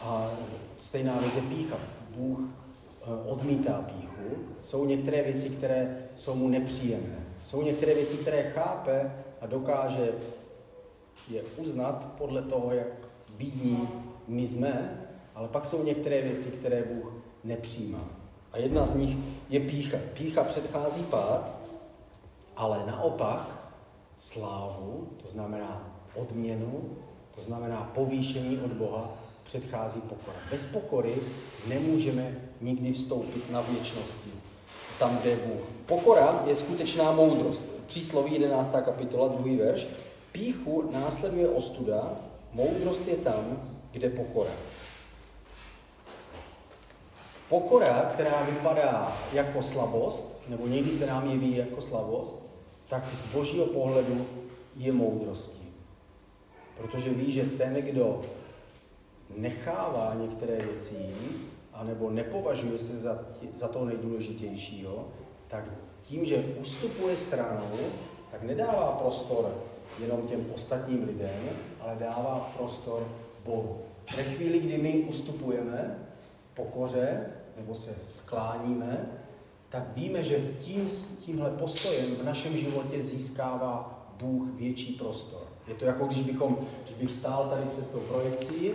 A 0.00 0.30
stejná 0.78 1.18
věc 1.18 1.34
je 1.34 1.42
pícha. 1.42 1.76
Bůh 2.16 2.38
eh, 2.40 3.28
odmítá 3.28 3.72
píchu. 3.72 4.36
Jsou 4.62 4.84
některé 4.84 5.22
věci, 5.22 5.50
které 5.50 6.08
jsou 6.14 6.34
mu 6.34 6.48
nepříjemné. 6.48 7.18
Jsou 7.42 7.62
některé 7.62 7.94
věci, 7.94 8.16
které 8.16 8.42
chápe 8.42 9.12
a 9.40 9.46
dokáže 9.46 10.12
je 11.28 11.42
uznat 11.56 12.08
podle 12.18 12.42
toho, 12.42 12.72
jak 12.72 12.86
bídní 13.36 13.88
my 14.28 14.48
jsme, 14.48 15.04
ale 15.34 15.48
pak 15.48 15.66
jsou 15.66 15.84
některé 15.84 16.22
věci, 16.22 16.48
které 16.48 16.82
Bůh 16.82 17.12
nepřijímá. 17.44 18.04
A 18.52 18.58
jedna 18.58 18.86
z 18.86 18.94
nich 18.94 19.16
je 19.48 19.60
pícha. 19.60 19.98
Pícha 20.14 20.44
předchází 20.44 21.02
pád, 21.02 21.54
ale 22.56 22.82
naopak 22.86 23.72
slávu, 24.16 25.08
to 25.22 25.28
znamená 25.28 25.94
odměnu, 26.14 26.96
to 27.34 27.40
znamená 27.40 27.90
povýšení 27.94 28.60
od 28.64 28.72
Boha, 28.72 29.10
předchází 29.44 30.00
pokora. 30.00 30.36
Bez 30.50 30.64
pokory 30.64 31.14
nemůžeme 31.66 32.36
nikdy 32.60 32.92
vstoupit 32.92 33.50
na 33.50 33.60
věčnosti, 33.60 34.30
tam, 34.98 35.18
kde 35.18 35.30
je 35.30 35.36
Bůh. 35.36 35.60
Pokora 35.86 36.42
je 36.46 36.54
skutečná 36.54 37.12
moudrost. 37.12 37.66
Přísloví 37.86 38.32
11. 38.32 38.74
kapitola, 38.84 39.28
2. 39.28 39.56
verš. 39.58 39.86
Píchu 40.32 40.90
následuje 40.92 41.48
ostuda, 41.48 42.12
moudrost 42.52 43.08
je 43.08 43.16
tam, 43.16 43.62
kde 43.90 44.10
pokora. 44.10 44.50
Pokora, 47.48 48.10
která 48.14 48.42
vypadá 48.42 49.18
jako 49.32 49.62
slabost, 49.62 50.40
nebo 50.48 50.66
někdy 50.66 50.90
se 50.90 51.06
nám 51.06 51.30
jeví 51.30 51.56
jako 51.56 51.80
slabost, 51.80 52.48
tak 52.88 53.04
z 53.14 53.32
božího 53.32 53.66
pohledu 53.66 54.26
je 54.76 54.92
moudrostí. 54.92 55.68
Protože 56.76 57.10
ví, 57.10 57.32
že 57.32 57.44
ten, 57.44 57.74
kdo 57.74 58.24
nechává 59.36 60.14
některé 60.14 60.56
věci 60.56 60.94
jít, 60.94 61.48
anebo 61.72 62.10
nepovažuje 62.10 62.78
se 62.78 62.98
za, 62.98 63.18
tě, 63.40 63.46
za 63.54 63.68
to 63.68 63.84
nejdůležitějšího, 63.84 65.08
tak 65.48 65.64
tím, 66.02 66.24
že 66.24 66.54
ustupuje 66.60 67.16
stranou, 67.16 67.76
tak 68.30 68.42
nedává 68.42 68.92
prostor 68.92 69.54
jenom 70.00 70.22
těm 70.22 70.46
ostatním 70.54 71.04
lidem, 71.04 71.40
ale 71.80 71.96
dává 72.00 72.52
prostor 72.56 73.08
Bohu. 73.44 73.78
Ve 74.16 74.22
chvíli, 74.22 74.58
kdy 74.58 74.78
my 74.78 74.94
ustupujeme 75.08 75.98
pokoře, 76.54 77.26
nebo 77.56 77.74
se 77.74 77.94
skláníme, 78.08 79.06
tak 79.68 79.82
víme, 79.96 80.24
že 80.24 80.38
tím, 80.58 80.88
tímhle 81.18 81.50
postojem 81.50 82.16
v 82.16 82.24
našem 82.24 82.56
životě 82.56 83.02
získává 83.02 83.94
Bůh 84.18 84.48
větší 84.54 84.92
prostor. 84.92 85.42
Je 85.68 85.74
to 85.74 85.84
jako 85.84 86.06
když, 86.06 86.22
bychom, 86.22 86.58
když 86.84 86.96
bych 86.96 87.10
stál 87.10 87.48
tady 87.50 87.62
před 87.72 87.90
tou 87.90 87.98
projekcí, 87.98 88.70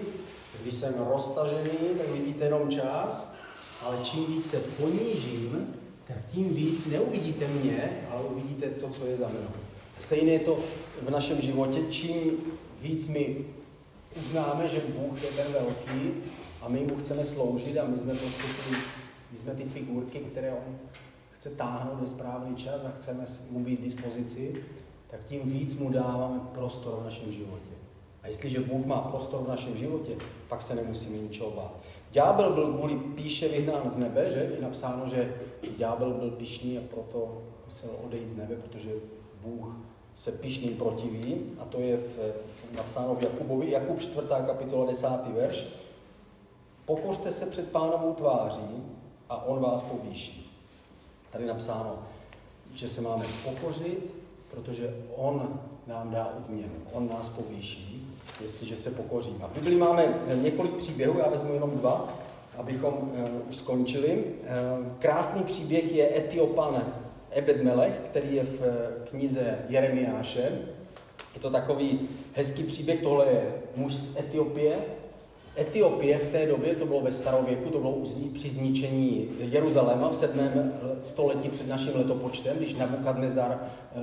když 0.62 0.74
jsem 0.74 0.94
roztažený, 1.10 1.70
tak 1.98 2.10
vidíte 2.10 2.46
jenom 2.46 2.70
část, 2.70 3.36
ale 3.82 3.98
čím 4.04 4.26
víc 4.26 4.50
se 4.50 4.60
ponížím, 4.60 5.76
tak 6.08 6.18
tím 6.32 6.56
víc 6.56 6.86
neuvidíte 6.86 7.48
mě, 7.48 8.08
ale 8.12 8.22
uvidíte 8.24 8.70
to, 8.70 8.90
co 8.90 9.06
je 9.06 9.18
za 9.18 9.28
mnou. 9.28 9.50
Stejně 9.98 10.34
je 10.34 10.40
to 10.40 10.60
v 11.06 11.10
našem 11.10 11.42
životě, 11.42 11.80
čím 11.90 12.38
víc 12.82 13.08
my 13.08 13.46
uznáme, 14.18 14.68
že 14.68 14.82
Bůh 14.98 15.24
je 15.24 15.30
ten 15.30 15.54
velký 15.54 16.12
a 16.62 16.70
my 16.70 16.80
mu 16.80 16.96
chceme 16.96 17.26
sloužit 17.26 17.78
a 17.78 17.88
my 17.88 17.98
jsme 17.98 18.16
prostě 18.16 18.44
ty, 18.44 18.76
my 19.32 19.38
jsme 19.38 19.54
ty 19.54 19.64
figurky, 19.64 20.20
které 20.20 20.52
on 20.52 20.78
chce 21.32 21.50
táhnout 21.50 22.02
ve 22.02 22.08
správný 22.08 22.56
čas 22.56 22.86
a 22.86 22.90
chceme 22.90 23.26
mu 23.50 23.60
být 23.60 23.82
dispozici, 23.82 24.56
tak 25.12 25.24
tím 25.24 25.42
víc 25.52 25.76
mu 25.76 25.90
dáváme 25.90 26.40
prostor 26.54 27.00
v 27.02 27.04
našem 27.04 27.32
životě. 27.32 27.74
A 28.24 28.28
jestliže 28.28 28.60
Bůh 28.60 28.86
má 28.86 29.02
prostor 29.02 29.44
v 29.44 29.48
našem 29.48 29.78
životě, 29.78 30.16
pak 30.48 30.62
se 30.62 30.76
nemusíme 30.76 31.18
ničeho 31.18 31.52
bát. 31.52 31.80
Ďábel 32.12 32.54
byl 32.54 32.74
kvůli 32.74 32.96
píše 32.96 33.48
vyhnán 33.48 33.90
z 33.90 33.98
nebe, 33.98 34.32
že? 34.34 34.40
Je 34.56 34.62
napsáno, 34.62 35.08
že 35.08 35.34
ďábel 35.78 36.14
byl 36.14 36.32
pišný 36.32 36.78
a 36.78 36.82
proto 36.90 37.42
musel 37.66 37.90
odejít 38.06 38.30
z 38.30 38.36
nebe, 38.36 38.56
protože 38.56 38.90
Bůh 39.42 39.76
se 40.16 40.32
pišným 40.32 40.78
protiví. 40.78 41.42
A 41.60 41.66
to 41.66 41.80
je 41.80 41.98
v, 41.98 42.34
napsáno 42.76 43.16
v 43.16 43.24
Jakubovi, 43.24 43.72
Jakub 43.72 44.02
4. 44.02 44.28
kapitola 44.46 44.86
10. 44.86 45.08
verš. 45.36 45.66
Pokořte 46.86 47.32
se 47.32 47.46
před 47.46 47.72
pánovou 47.72 48.14
tváří 48.14 48.84
a 49.30 49.46
on 49.46 49.60
vás 49.60 49.82
povýší. 49.82 50.52
Tady 51.32 51.46
napsáno, 51.46 52.00
že 52.74 52.90
se 52.90 53.02
máme 53.02 53.26
pokořit, 53.44 54.14
protože 54.52 54.96
on 55.16 55.60
nám 55.88 56.12
dá 56.12 56.34
odměnu, 56.38 56.74
on 56.94 57.10
nás 57.10 57.30
povýší 57.30 57.94
jestliže 58.42 58.76
se 58.76 58.92
pokoříme. 58.92 59.46
V 59.48 59.54
Biblii 59.54 59.78
máme 59.78 60.22
eh, 60.28 60.36
několik 60.36 60.76
příběhů, 60.76 61.20
já 61.20 61.30
vezmu 61.30 61.54
jenom 61.54 61.70
dva, 61.70 62.14
abychom 62.58 62.94
uh, 62.94 63.50
už 63.50 63.56
skončili. 63.56 64.24
Uh, 64.24 64.88
krásný 65.00 65.44
příběh 65.44 65.96
je 65.96 66.18
Etiopan 66.18 66.94
Ebed 67.36 67.64
Melech, 67.64 68.02
který 68.10 68.36
je 68.36 68.44
v 68.44 68.60
knize 69.10 69.58
Jeremiáše. 69.70 70.52
Je 71.34 71.40
to 71.42 71.50
takový 71.50 72.10
hezký 72.34 72.64
příběh, 72.64 73.02
tohle 73.02 73.26
je 73.26 73.54
muž 73.76 73.94
z 73.94 74.18
Etiopie, 74.18 74.78
Etiopie 75.58 76.18
v 76.18 76.28
té 76.28 76.46
době, 76.46 76.76
to 76.76 76.86
bylo 76.86 77.02
ve 77.02 77.12
starověku, 77.12 77.70
to 77.70 77.80
bylo 77.80 77.98
při 78.34 78.50
zničení 78.50 79.28
Jeruzaléma 79.40 80.10
v 80.10 80.16
7. 80.16 80.40
století 81.04 81.50
před 81.50 81.68
naším 81.68 81.92
letopočtem, 81.96 82.58
když 82.58 82.76
Nabukadnezar 82.76 83.60
eh, 83.62 84.00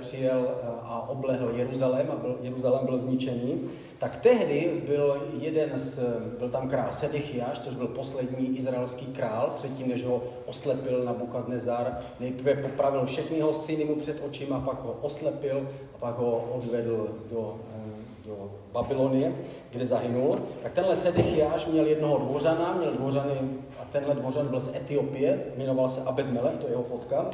přijel, 0.00 0.48
eh, 0.62 0.66
a 0.82 1.08
oblehl 1.08 1.50
Jeruzalém 1.56 2.10
a 2.10 2.16
byl, 2.16 2.38
Jeruzalém 2.42 2.86
byl 2.86 2.98
zničený, 2.98 3.60
tak 3.98 4.16
tehdy 4.16 4.82
byl 4.86 5.28
jeden 5.38 5.78
z, 5.78 5.98
byl 6.38 6.50
tam 6.50 6.68
král 6.68 6.92
Sedechiáš, 6.92 7.58
což 7.58 7.74
byl 7.74 7.88
poslední 7.88 8.58
izraelský 8.58 9.06
král, 9.06 9.52
předtím, 9.56 9.88
než 9.88 10.04
ho 10.04 10.22
oslepil 10.46 11.04
Nabukadnezar, 11.04 11.98
nejprve 12.20 12.54
popravil 12.54 13.06
všechny 13.06 13.36
jeho 13.36 13.52
syny 13.52 13.84
mu 13.84 13.96
před 13.96 14.22
očima, 14.26 14.60
pak 14.60 14.82
ho 14.82 14.96
oslepil 15.02 15.68
a 15.94 15.98
pak 15.98 16.18
ho 16.18 16.48
odvedl 16.52 17.08
do 17.30 17.60
eh, 17.76 17.83
do 18.26 18.50
Babylonie, 18.72 19.34
kde 19.70 19.86
zahynul, 19.86 20.38
tak 20.62 20.72
tenhle 20.72 20.96
Sedechiáš 20.96 21.66
měl 21.66 21.86
jednoho 21.86 22.18
dvořana, 22.18 22.74
měl 22.78 22.92
dvořany, 22.92 23.34
a 23.80 23.84
tenhle 23.92 24.14
dvořan 24.14 24.48
byl 24.48 24.60
z 24.60 24.74
Etiopie, 24.76 25.44
jmenoval 25.56 25.88
se 25.88 26.00
Abed 26.00 26.32
Melech, 26.32 26.56
to 26.56 26.66
je 26.66 26.72
jeho 26.72 26.82
fotka. 26.82 27.30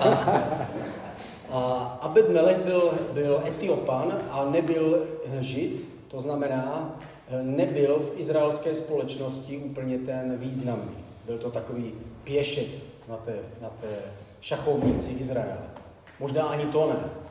A, 0.00 0.08
a 1.50 1.98
Abed 2.00 2.30
Melech 2.30 2.58
byl, 2.58 2.92
byl 3.12 3.42
Etiopan 3.46 4.18
a 4.30 4.44
nebyl 4.44 5.06
žid, 5.40 5.88
to 6.08 6.20
znamená, 6.20 6.96
nebyl 7.42 7.98
v 7.98 8.20
izraelské 8.20 8.74
společnosti 8.74 9.58
úplně 9.58 9.98
ten 9.98 10.38
významný. 10.38 10.96
Byl 11.26 11.38
to 11.38 11.50
takový 11.50 11.92
pěšec 12.24 12.84
na 13.08 13.16
té, 13.16 13.36
na 13.62 13.68
té 13.68 13.88
šachovnici 14.40 15.10
Izraele. 15.10 15.58
Možná 16.20 16.42
ani 16.42 16.64
to 16.64 16.88
ne. 16.88 17.27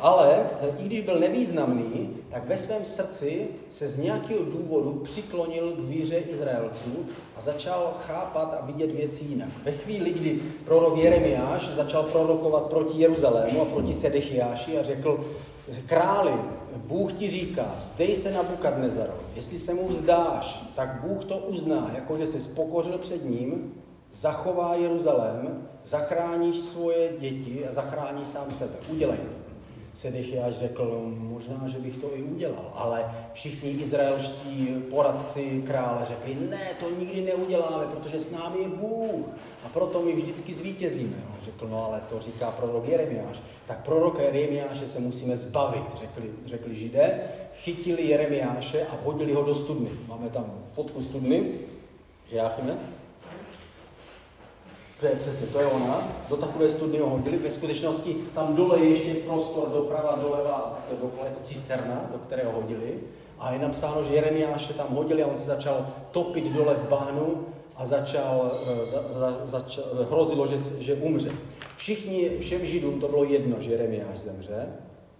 Ale 0.00 0.50
i 0.78 0.84
když 0.84 1.00
byl 1.00 1.18
nevýznamný, 1.20 2.10
tak 2.30 2.48
ve 2.48 2.56
svém 2.56 2.84
srdci 2.84 3.48
se 3.70 3.88
z 3.88 3.98
nějakého 3.98 4.44
důvodu 4.44 5.00
přiklonil 5.04 5.72
k 5.72 5.78
víře 5.78 6.16
Izraelců 6.16 7.06
a 7.36 7.40
začal 7.40 7.92
chápat 8.00 8.58
a 8.60 8.66
vidět 8.66 8.90
věci 8.92 9.24
jinak. 9.24 9.48
Ve 9.64 9.72
chvíli, 9.72 10.10
kdy 10.10 10.40
prorok 10.64 10.96
Jeremiáš 10.96 11.68
začal 11.68 12.02
prorokovat 12.02 12.62
proti 12.62 12.98
Jeruzalému 12.98 13.62
a 13.62 13.64
proti 13.64 13.94
Sedechiáši 13.94 14.78
a 14.78 14.82
řekl, 14.82 15.24
králi, 15.86 16.32
Bůh 16.76 17.12
ti 17.12 17.30
říká, 17.30 17.76
zdej 17.80 18.14
se 18.14 18.30
na 18.30 18.42
Bukadnezarovi, 18.42 19.22
jestli 19.36 19.58
se 19.58 19.74
mu 19.74 19.88
vzdáš, 19.88 20.64
tak 20.76 21.00
Bůh 21.02 21.24
to 21.24 21.36
uzná, 21.36 21.90
jakože 21.94 22.26
se 22.26 22.40
spokořil 22.40 22.98
před 22.98 23.24
ním, 23.24 23.74
zachová 24.12 24.74
Jeruzalém, 24.74 25.68
zachráníš 25.84 26.56
svoje 26.56 27.10
děti 27.18 27.66
a 27.68 27.72
zachráníš 27.72 28.28
sám 28.28 28.50
sebe. 28.50 28.74
Udělej 28.90 29.18
to. 29.18 29.37
Sedechiáš 29.98 30.54
řekl, 30.54 30.84
no, 30.84 31.28
možná, 31.28 31.68
že 31.68 31.78
bych 31.78 31.96
to 31.96 32.16
i 32.16 32.22
udělal, 32.22 32.72
ale 32.74 33.04
všichni 33.32 33.70
izraelští 33.70 34.68
poradci 34.90 35.62
krále 35.66 36.06
řekli, 36.06 36.36
ne, 36.50 36.70
to 36.80 36.90
nikdy 36.90 37.20
neuděláme, 37.20 37.86
protože 37.86 38.18
s 38.18 38.30
námi 38.30 38.62
je 38.62 38.68
Bůh 38.68 39.26
a 39.64 39.68
proto 39.68 40.02
my 40.02 40.12
vždycky 40.12 40.54
zvítězíme. 40.54 41.16
On 41.28 41.44
řekl, 41.44 41.68
no 41.68 41.86
ale 41.86 42.00
to 42.10 42.18
říká 42.18 42.50
prorok 42.50 42.88
Jeremiáš. 42.88 43.40
Tak 43.66 43.84
proroka 43.84 44.22
Jeremiáše 44.22 44.86
se 44.86 45.00
musíme 45.00 45.36
zbavit, 45.36 45.96
řekli, 45.96 46.30
řekli 46.46 46.76
židé, 46.76 47.20
chytili 47.54 48.02
Jeremiáše 48.02 48.86
a 48.86 48.96
hodili 49.04 49.32
ho 49.32 49.42
do 49.42 49.54
studny. 49.54 49.90
Máme 50.08 50.28
tam 50.30 50.52
fotku 50.74 51.02
studny, 51.02 51.42
že 52.30 52.36
Jáchyme? 52.36 52.78
Přesně, 54.98 55.46
to 55.46 55.60
je 55.60 55.66
ona. 55.66 56.08
Do 56.28 56.36
takové 56.36 56.68
studny 56.68 56.98
ho 56.98 57.10
hodili. 57.10 57.38
Ve 57.38 57.50
skutečnosti 57.50 58.16
tam 58.34 58.56
dole 58.56 58.78
je 58.78 58.88
ještě 58.88 59.14
prostor 59.14 59.68
doprava, 59.68 60.18
doleva, 60.22 60.78
dokola 61.00 61.26
je 61.26 61.34
to 61.34 61.40
cisterna, 61.42 62.10
do 62.12 62.18
kterého 62.18 62.52
hodili. 62.52 62.94
A 63.38 63.52
je 63.52 63.58
napsáno, 63.58 64.02
že 64.02 64.14
Jeremiáše 64.14 64.74
tam 64.74 64.86
hodili 64.90 65.22
a 65.22 65.26
on 65.26 65.36
se 65.36 65.46
začal 65.46 65.86
topit 66.10 66.44
dole 66.44 66.74
v 66.74 66.88
bahnu 66.88 67.46
a 67.76 67.86
začal, 67.86 68.52
eh, 68.66 68.86
za, 68.86 69.02
za, 69.12 69.40
začal 69.44 69.84
hrozilo, 70.10 70.46
že, 70.46 70.58
že 70.78 70.94
umře. 70.94 71.30
Všichni, 71.76 72.38
všem 72.38 72.66
Židům 72.66 73.00
to 73.00 73.08
bylo 73.08 73.24
jedno, 73.24 73.56
že 73.60 73.70
Jeremiáš 73.70 74.18
zemře, 74.18 74.66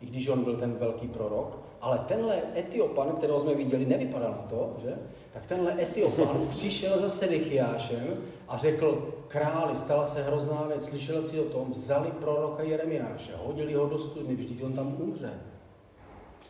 i 0.00 0.06
když 0.06 0.28
on 0.28 0.44
byl 0.44 0.56
ten 0.56 0.74
velký 0.74 1.08
prorok, 1.08 1.58
ale 1.80 1.98
tenhle 1.98 2.42
Etiopan, 2.56 3.12
kterého 3.12 3.40
jsme 3.40 3.54
viděli, 3.54 3.86
nevypadal 3.86 4.30
na 4.30 4.42
to, 4.42 4.76
že? 4.82 4.98
Tak 5.32 5.46
tenhle 5.46 5.82
Etiopan 5.82 6.46
přišel 6.50 6.98
za 7.00 7.08
Sedechiášem 7.08 8.16
a 8.48 8.58
řekl, 8.58 9.14
králi, 9.28 9.76
stala 9.76 10.06
se 10.06 10.22
hrozná 10.22 10.62
věc, 10.62 10.86
slyšel 10.86 11.22
si 11.22 11.40
o 11.40 11.44
tom, 11.44 11.70
vzali 11.70 12.10
proroka 12.10 12.62
Jeremiáše, 12.62 13.32
hodili 13.36 13.74
ho 13.74 13.88
do 13.88 13.98
studny, 13.98 14.36
vždyť 14.36 14.62
on 14.62 14.72
tam 14.72 14.96
umře. 14.98 15.30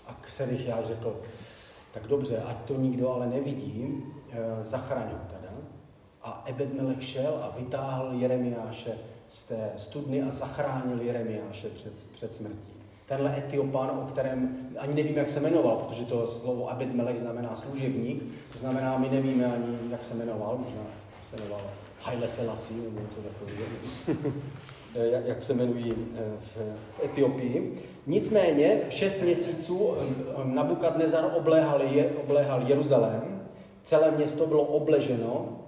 A 0.07 0.17
Sedechiáš 0.29 0.87
řekl, 0.87 1.21
tak 1.93 2.07
dobře, 2.07 2.43
ať 2.47 2.57
to 2.57 2.75
nikdo 2.75 3.13
ale 3.13 3.27
nevidí, 3.27 4.03
eh, 4.31 4.65
zachraňuj 4.65 5.21
teda. 5.27 5.53
A 6.23 6.43
Ebedmelech 6.47 7.05
šel 7.05 7.39
a 7.43 7.55
vytáhl 7.59 8.13
Jeremiáše 8.13 8.99
z 9.29 9.45
té 9.45 9.73
studny 9.77 10.23
a 10.23 10.31
zachránil 10.31 11.01
Jeremiáše 11.01 11.69
před, 11.69 12.07
před 12.13 12.33
smrtí 12.33 12.78
tenhle 13.09 13.39
Etiopan, 13.39 13.91
o 14.03 14.07
kterém 14.07 14.57
ani 14.79 14.95
nevím, 14.95 15.17
jak 15.17 15.31
se 15.31 15.41
jmenoval, 15.41 15.77
protože 15.77 16.05
to 16.05 16.27
slovo 16.27 16.71
Abed 16.71 16.95
Melech 16.95 17.19
znamená 17.19 17.57
služebník, 17.57 18.23
to 18.53 18.59
znamená, 18.59 18.99
my 18.99 19.09
nevíme 19.09 19.45
ani, 19.47 19.79
jak 19.91 20.05
se 20.05 20.15
jmenoval, 20.15 20.59
možná 20.59 20.83
se 21.31 21.37
jmenoval 21.37 21.71
Haile 22.01 22.29
Selassie 22.29 22.83
nebo 22.83 23.01
něco 23.01 23.17
takového, 23.21 23.67
jak 25.29 25.43
se 25.43 25.53
jmenují 25.53 25.95
eh, 26.17 26.23
v 26.41 27.05
Etiopii. 27.05 27.83
Nicméně 28.07 28.81
šest 28.91 29.23
měsíců 29.23 29.95
eh, 29.97 30.05
Nabukadnezar 30.45 31.33
obléhal, 31.37 31.83
obléhal 32.25 32.63
Jeruzalém, 32.67 33.49
celé 33.83 34.11
město 34.11 34.47
bylo 34.47 34.63
obleženo 34.63 35.59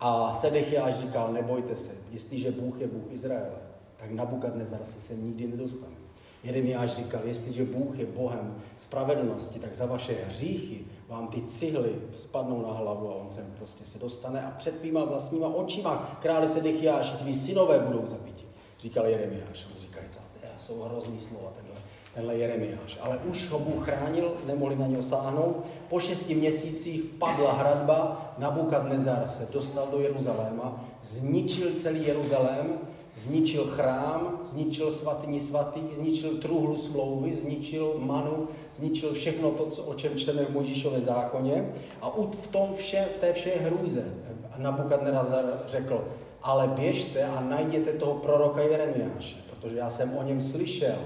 a 0.00 0.32
Sedechiáš 0.32 0.94
říkal, 0.94 1.32
nebojte 1.32 1.76
se, 1.76 1.90
jestliže 2.12 2.50
Bůh 2.50 2.80
je 2.80 2.86
Bůh 2.86 3.12
Izraele, 3.12 3.58
tak 3.96 4.10
Nabukadnezar 4.10 4.80
se 4.84 5.00
sem 5.00 5.24
nikdy 5.24 5.46
nedostane. 5.46 6.05
Jeremiáš 6.46 6.96
říkal, 6.96 7.20
jestliže 7.24 7.64
Bůh 7.64 7.98
je 7.98 8.06
Bohem 8.06 8.62
spravedlnosti, 8.76 9.58
tak 9.58 9.74
za 9.74 9.86
vaše 9.86 10.12
hříchy 10.26 10.84
vám 11.08 11.28
ty 11.28 11.42
cihly 11.42 11.94
spadnou 12.16 12.62
na 12.62 12.72
hlavu 12.72 13.10
a 13.10 13.14
on 13.14 13.30
sem 13.30 13.54
prostě 13.56 13.84
se 13.84 13.98
dostane 13.98 14.42
a 14.42 14.50
před 14.50 14.80
tvýma 14.80 15.04
vlastníma 15.04 15.48
očima 15.48 16.18
králi 16.22 16.48
se 16.48 16.60
Dechyáš, 16.60 17.10
tví 17.10 17.34
synové 17.34 17.78
budou 17.78 18.06
zabiti. 18.06 18.44
Říkal 18.80 19.06
Jeremiáš. 19.06 19.66
Oni 19.70 19.80
říkali, 19.80 20.06
to 20.14 20.18
jsou 20.58 20.82
hrozný 20.82 21.20
slova, 21.20 21.52
tenhle, 21.56 21.74
tenhle 22.14 22.36
Jeremiáš. 22.36 22.98
Ale 23.00 23.18
už 23.18 23.48
ho 23.50 23.58
Bůh 23.58 23.84
chránil, 23.84 24.34
nemohli 24.46 24.76
na 24.76 24.86
něho 24.86 25.02
sáhnout. 25.02 25.64
Po 25.88 26.00
šesti 26.00 26.34
měsících 26.34 27.02
padla 27.04 27.52
hradba, 27.52 28.34
Nabukadnezar 28.38 29.26
se 29.26 29.48
dostal 29.52 29.88
do 29.90 30.00
Jeruzaléma, 30.00 30.84
zničil 31.02 31.68
celý 31.76 32.06
Jeruzalém, 32.06 32.78
Zničil 33.16 33.64
chrám, 33.64 34.40
zničil 34.42 34.90
svatyni 34.92 35.40
svatý, 35.40 35.80
zničil 35.92 36.36
truhlu 36.36 36.76
smlouvy, 36.76 37.34
zničil 37.34 37.94
manu, 37.98 38.48
zničil 38.76 39.12
všechno 39.12 39.50
to, 39.50 39.66
co, 39.66 39.82
o 39.82 39.94
čem 39.94 40.16
čteme 40.16 40.44
v 40.44 40.52
Mojžíšově 40.52 41.00
zákoně. 41.00 41.72
A 42.00 42.10
v, 42.10 42.46
tom 42.46 42.74
vše, 42.74 43.08
v 43.14 43.16
té 43.16 43.32
vše 43.32 43.50
hrůze 43.50 44.04
Nabukadnezar 44.58 45.44
řekl, 45.66 46.04
ale 46.42 46.68
běžte 46.68 47.24
a 47.24 47.40
najděte 47.40 47.92
toho 47.92 48.14
proroka 48.14 48.60
Jeremiáše, 48.60 49.36
protože 49.50 49.76
já 49.76 49.90
jsem 49.90 50.16
o 50.16 50.22
něm 50.22 50.42
slyšel, 50.42 50.98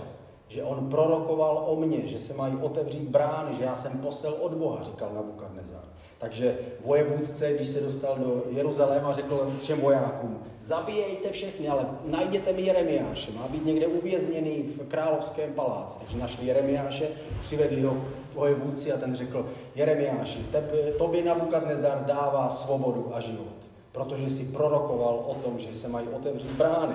že 0.48 0.62
on 0.62 0.90
prorokoval 0.90 1.64
o 1.66 1.76
mně, 1.76 2.06
že 2.06 2.18
se 2.18 2.34
mají 2.34 2.56
otevřít 2.56 3.08
brány, 3.08 3.56
že 3.56 3.64
já 3.64 3.76
jsem 3.76 3.92
posel 3.92 4.34
od 4.40 4.54
Boha, 4.54 4.82
říkal 4.82 5.10
Nabukadnezar. 5.14 5.84
Takže 6.20 6.58
vojevůdce, 6.84 7.52
když 7.52 7.68
se 7.68 7.80
dostal 7.80 8.16
do 8.18 8.44
Jeruzaléma, 8.50 9.12
řekl 9.12 9.52
všem 9.62 9.80
vojákům, 9.80 10.42
zabijejte 10.64 11.30
všechny, 11.30 11.68
ale 11.68 11.86
najděte 12.04 12.52
mi 12.52 12.62
Jeremiáše, 12.62 13.32
má 13.32 13.48
být 13.48 13.64
někde 13.64 13.86
uvězněný 13.86 14.62
v 14.62 14.88
královském 14.88 15.52
paláci. 15.52 15.98
Takže 15.98 16.18
našli 16.18 16.46
Jeremiáše, 16.46 17.08
přivedli 17.40 17.82
ho 17.82 17.94
k 18.32 18.34
vojevůdci 18.34 18.92
a 18.92 18.96
ten 18.96 19.14
řekl, 19.14 19.48
Jeremiáši, 19.74 20.38
tebe, 20.38 20.92
tobě 20.98 21.24
Nabukadnezar 21.24 22.04
dává 22.06 22.48
svobodu 22.48 23.10
a 23.14 23.20
život, 23.20 23.56
protože 23.92 24.30
si 24.30 24.44
prorokoval 24.44 25.24
o 25.26 25.34
tom, 25.34 25.58
že 25.58 25.74
se 25.74 25.88
mají 25.88 26.08
otevřít 26.08 26.52
brány. 26.52 26.94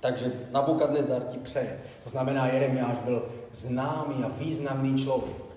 Takže 0.00 0.32
Nabukadnezar 0.50 1.22
ti 1.22 1.38
přeje. 1.38 1.80
To 2.04 2.10
znamená, 2.10 2.46
Jeremiáš 2.46 2.98
byl 2.98 3.28
známý 3.52 4.24
a 4.24 4.28
významný 4.38 5.04
člověk. 5.04 5.47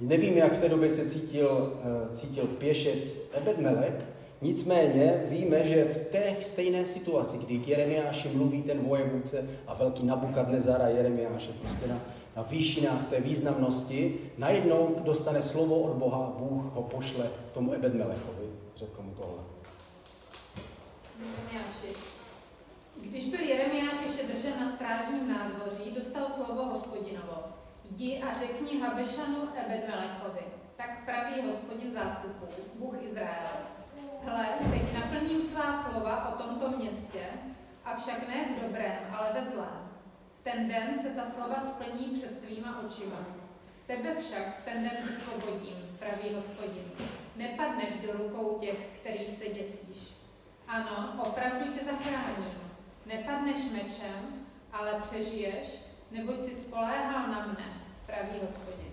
Nevím, 0.00 0.36
jak 0.36 0.52
v 0.52 0.58
té 0.58 0.68
době 0.68 0.90
se 0.90 1.08
cítil, 1.08 1.72
eh, 1.82 2.14
cítil 2.14 2.46
pěšec 2.46 3.16
Ebedmelek, 3.32 4.04
nicméně 4.40 5.24
víme, 5.28 5.66
že 5.66 5.84
v 5.84 5.96
té 5.96 6.36
stejné 6.40 6.86
situaci, 6.86 7.38
kdy 7.38 7.58
k 7.58 7.68
Jeremiáši 7.68 8.28
mluví 8.28 8.62
ten 8.62 8.78
vojevůdce 8.78 9.48
a 9.66 9.74
velký 9.74 10.06
Nabukadnezar 10.06 10.82
a 10.82 10.88
Jeremiáše 10.88 11.52
prostě 11.52 11.86
na, 11.86 12.00
na 12.36 12.42
výšinách 12.42 13.08
té 13.10 13.20
významnosti, 13.20 14.18
najednou 14.38 14.96
dostane 15.04 15.42
slovo 15.42 15.78
od 15.78 15.92
Boha 15.92 16.32
Bůh 16.38 16.64
ho 16.64 16.82
pošle 16.82 17.30
tomu 17.54 17.72
Ebedmelechovi. 17.72 18.46
Řekl 18.76 19.02
mu 19.02 19.10
tohle. 19.10 19.42
Když 23.02 23.24
byl 23.24 23.40
Jeremiáš 23.40 23.94
ještě 24.06 24.34
držen 24.34 24.52
na 24.60 24.72
strážním 24.72 25.28
nádvoří, 25.28 25.90
dostal 25.90 26.26
slovo 26.36 26.64
hospodinovo. 26.64 27.59
Jdi 27.90 28.22
a 28.22 28.38
řekni 28.38 28.80
Habešanu 28.80 29.48
Ebedmelechovi, 29.54 30.44
tak 30.76 31.04
praví 31.04 31.42
hospodin 31.42 31.92
zástupů, 31.92 32.46
Bůh 32.74 33.02
Izraele. 33.02 33.50
Hle, 34.24 34.46
teď 34.70 34.94
naplním 34.94 35.42
svá 35.42 35.82
slova 35.82 36.28
o 36.28 36.42
tomto 36.42 36.70
městě, 36.70 37.20
avšak 37.84 38.28
ne 38.28 38.44
v 38.44 38.62
dobrém, 38.62 38.98
ale 39.18 39.32
ve 39.32 39.50
zlém. 39.50 39.90
V 40.34 40.44
ten 40.44 40.68
den 40.68 40.98
se 41.02 41.08
ta 41.08 41.24
slova 41.24 41.60
splní 41.60 42.06
před 42.06 42.40
tvýma 42.40 42.82
očima. 42.86 43.16
Tebe 43.86 44.14
však 44.14 44.60
v 44.60 44.64
ten 44.64 44.82
den 44.82 44.96
vysvobodím, 45.06 45.98
praví 45.98 46.34
hospodin. 46.34 46.92
Nepadneš 47.36 47.92
do 48.06 48.12
rukou 48.12 48.58
těch, 48.58 48.86
kterých 49.00 49.36
se 49.36 49.44
děsíš. 49.44 50.14
Ano, 50.68 51.14
opravdu 51.18 51.72
tě 51.72 51.84
zachráním. 51.84 52.60
Nepadneš 53.06 53.58
mečem, 53.72 54.46
ale 54.72 55.00
přežiješ, 55.00 55.78
neboť 56.10 56.42
si 56.42 56.54
spoléhal 56.54 57.28
na 57.28 57.46
mne, 57.46 57.79
praví 58.10 58.38
hospodin. 58.42 58.90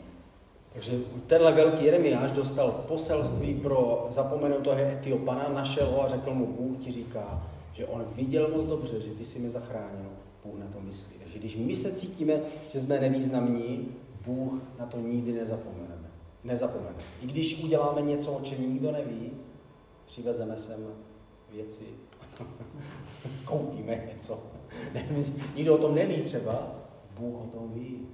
Takže 0.74 1.00
tenhle 1.28 1.52
velký 1.52 1.86
Jeremiáš 1.86 2.32
dostal 2.32 2.72
poselství 2.88 3.54
pro 3.54 4.08
zapomenutého 4.10 4.92
Etiopana, 4.92 5.50
našel 5.50 5.88
ho 5.88 6.04
a 6.04 6.10
řekl 6.10 6.34
mu, 6.34 6.46
Bůh 6.46 6.78
ti 6.78 6.92
říká, 6.92 7.48
že 7.74 7.86
on 7.86 8.06
viděl 8.16 8.50
moc 8.50 8.66
dobře, 8.66 9.02
že 9.02 9.12
ty 9.12 9.26
si 9.26 9.40
mi 9.40 9.50
zachránil, 9.50 10.10
Bůh 10.46 10.60
na 10.60 10.66
to 10.68 10.80
myslí. 10.82 11.20
Takže 11.20 11.40
když 11.40 11.56
my 11.56 11.76
se 11.76 11.92
cítíme, 11.92 12.42
že 12.74 12.80
jsme 12.80 13.00
nevýznamní, 13.00 13.96
Bůh 14.26 14.54
na 14.80 14.86
to 14.86 15.00
nikdy 15.00 15.34
nezapomeneme. 15.34 16.08
Nezapomene. 16.44 16.96
I 17.22 17.28
když 17.28 17.64
uděláme 17.64 18.02
něco, 18.02 18.32
o 18.32 18.42
čem 18.42 18.74
nikdo 18.74 18.92
neví, 18.92 19.32
přivezeme 20.06 20.58
sem 20.58 20.88
věci, 21.52 21.84
koupíme 23.46 24.04
něco. 24.14 24.44
Nikdo 25.56 25.76
o 25.76 25.78
tom 25.78 25.96
neví 25.96 26.22
třeba, 26.22 26.76
Bůh 27.20 27.42
o 27.42 27.48
tom 27.48 27.72
ví. 27.74 28.08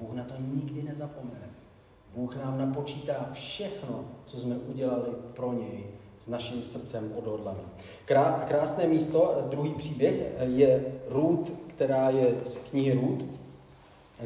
Bůh 0.00 0.12
na 0.12 0.24
to 0.24 0.34
nikdy 0.38 0.82
nezapomene. 0.82 1.48
Bůh 2.14 2.36
nám 2.36 2.58
napočítá 2.58 3.28
všechno, 3.32 4.04
co 4.26 4.38
jsme 4.38 4.56
udělali 4.56 5.10
pro 5.34 5.52
něj 5.52 5.84
s 6.20 6.28
naším 6.28 6.62
srdcem 6.62 7.12
odhodlaným. 7.16 7.68
Krásné 8.48 8.86
místo, 8.86 9.46
druhý 9.50 9.74
příběh, 9.74 10.22
je 10.40 10.84
Růd, 11.08 11.52
která 11.66 12.10
je 12.10 12.34
z 12.44 12.56
knihy 12.56 12.92
Růd, 12.94 13.24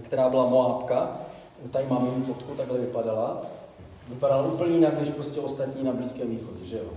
která 0.02 0.28
byla 0.28 0.48
Moábka. 0.48 1.20
Tady 1.70 1.86
mám 1.86 2.06
její 2.06 2.22
fotku, 2.22 2.54
takhle 2.54 2.78
vypadala. 2.78 3.42
Vypadala 4.08 4.52
úplně 4.52 4.74
jinak, 4.74 4.98
než 4.98 5.10
prostě 5.10 5.40
ostatní 5.40 5.84
na 5.84 5.92
Blízkém 5.92 6.30
východě, 6.30 6.64
že 6.64 6.78
jo? 6.78 6.88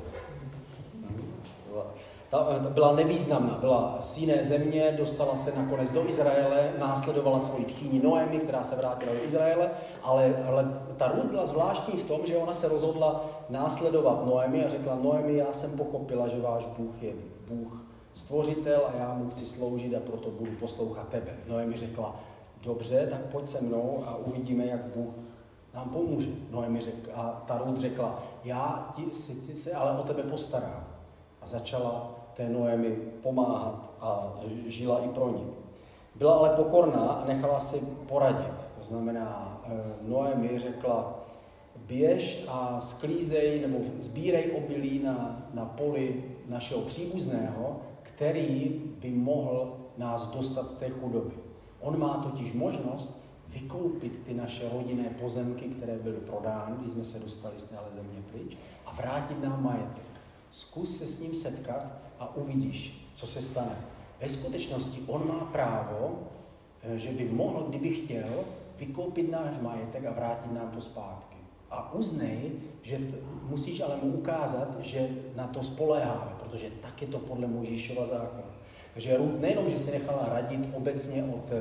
Ta, 2.32 2.44
ta 2.44 2.70
byla 2.70 2.96
nevýznamná, 2.96 3.58
byla 3.60 3.98
z 4.00 4.17
jiné 4.17 4.44
země, 4.44 4.96
dostala 4.98 5.36
se 5.36 5.54
nakonec 5.56 5.91
do 5.91 6.10
Izraele, 6.10 6.74
následovala 6.80 7.39
svoji 7.39 7.65
tchýni 7.65 8.00
Noemi, 8.04 8.39
která 8.39 8.63
se 8.63 8.76
vrátila 8.76 9.13
do 9.13 9.24
Izraele, 9.24 9.72
ale, 10.04 10.36
ale 10.48 10.82
ta 10.98 11.08
Ruth 11.08 11.26
byla 11.26 11.46
zvláštní 11.46 12.00
v 12.00 12.08
tom, 12.08 12.22
že 12.26 12.38
ona 12.38 12.54
se 12.54 12.67
rozhodla 12.67 13.26
následovat 13.50 14.26
Noemi 14.26 14.65
a 14.65 14.70
řekla, 14.70 14.96
Noemi, 14.96 15.38
já 15.38 15.54
jsem 15.54 15.72
pochopila, 15.78 16.28
že 16.28 16.41
váš 16.41 16.65
Bůh 16.65 17.04
je 17.04 17.13
Bůh 17.48 17.86
stvořitel 18.13 18.82
a 18.88 18.98
já 18.98 19.13
mu 19.13 19.30
chci 19.30 19.46
sloužit 19.46 19.96
a 19.96 20.00
proto 20.00 20.32
budu 20.32 20.52
poslouchat 20.52 21.08
tebe. 21.08 21.38
Noemi 21.48 21.78
řekla, 21.78 22.15
dobře, 22.63 23.08
tak 23.12 23.22
pojď 23.22 23.48
se 23.48 23.62
mnou 23.62 24.04
a 24.08 24.15
uvidíme, 24.15 24.65
jak 24.65 24.82
Bůh 24.82 25.13
nám 25.74 25.89
pomůže. 25.89 26.30
Noemi 26.50 26.82
řekla, 26.82 27.13
a 27.13 27.44
ta 27.46 27.58
Ruth 27.58 27.80
řekla, 27.80 28.24
já 28.44 28.91
ti, 28.96 29.15
si, 29.15 29.36
ty 29.36 29.56
se 29.56 29.72
ale 29.72 30.00
o 30.00 30.04
tebe 30.04 30.24
postarám. 30.24 30.88
A 31.41 31.48
začala 31.48 32.21
té 32.36 32.50
Noemi 32.50 32.89
pomáhat 33.24 33.89
a 34.00 34.39
žila 34.67 35.00
i 35.00 35.08
pro 35.08 35.30
ní. 35.30 35.46
Byla 36.15 36.34
ale 36.34 36.50
pokorná 36.50 37.10
a 37.10 37.28
nechala 37.28 37.60
si 37.60 37.80
poradit. 38.08 38.54
To 38.80 38.86
znamená, 38.86 39.62
eh, 39.65 39.72
Noemi 40.02 40.60
řekla, 40.60 41.20
běž 41.76 42.46
a 42.48 42.82
sklízej 42.82 43.62
nebo 43.62 43.78
sbírej 44.00 44.52
obilí 44.58 45.00
na, 45.04 45.48
na 45.54 45.65
poli 45.65 46.24
našeho 46.48 46.82
příbuzného, 46.82 47.80
který 48.02 48.82
by 49.02 49.10
mohl 49.12 49.78
nás 49.98 50.28
dostat 50.28 50.72
z 50.72 50.74
té 50.74 50.89
chudoby. 50.89 51.34
On 51.80 52.00
má 52.00 52.13
totiž 52.13 52.54
možnost 52.54 53.22
vykoupit 53.48 54.24
ty 54.26 54.34
naše 54.34 54.70
rodinné 54.74 55.10
pozemky, 55.10 55.65
které 55.65 55.98
byly 55.98 56.17
prodány, 56.17 56.76
když 56.80 56.91
jsme 56.91 57.04
se 57.04 57.20
dostali 57.20 57.60
z 57.60 57.65
téhle 57.65 57.91
země 57.96 58.24
pryč, 58.32 58.58
a 58.86 58.94
vrátit 58.94 59.44
nám 59.44 59.63
majetek. 59.63 60.06
Zkus 60.52 60.98
se 60.98 61.08
s 61.08 61.20
ním 61.20 61.34
setkat 61.34 61.86
a 62.22 62.36
uvidíš, 62.36 63.10
co 63.14 63.28
se 63.28 63.42
stane. 63.42 63.76
Ve 64.22 64.30
skutečnosti 64.30 65.02
on 65.08 65.28
má 65.28 65.40
právo, 65.52 66.20
eh, 66.84 66.98
že 66.98 67.10
by 67.10 67.26
mohl, 67.26 67.66
kdyby 67.70 67.90
chtěl, 67.90 68.46
vykoupit 68.78 69.32
náš 69.32 69.58
majetek 69.62 70.06
a 70.06 70.12
vrátit 70.12 70.54
nám 70.54 70.72
to 70.72 70.82
zpátky. 70.82 71.38
A 71.72 71.94
uznej, 71.94 72.52
že 72.82 72.98
t- 72.98 73.18
musíš 73.50 73.82
ale 73.82 73.98
mu 74.04 74.12
ukázat, 74.12 74.68
že 74.80 75.10
na 75.36 75.48
to 75.48 75.64
spoléháme, 75.64 76.32
protože 76.40 76.68
tak 76.82 77.02
je 77.02 77.08
to 77.08 77.20
podle 77.20 77.48
Mojžíšova 77.48 78.06
zákona. 78.06 78.52
Takže 78.94 79.18
Ruth 79.18 79.40
nejenom, 79.40 79.70
že 79.70 79.80
se 79.80 79.92
nechala 79.92 80.26
radit 80.30 80.70
obecně 80.74 81.24
od, 81.24 81.52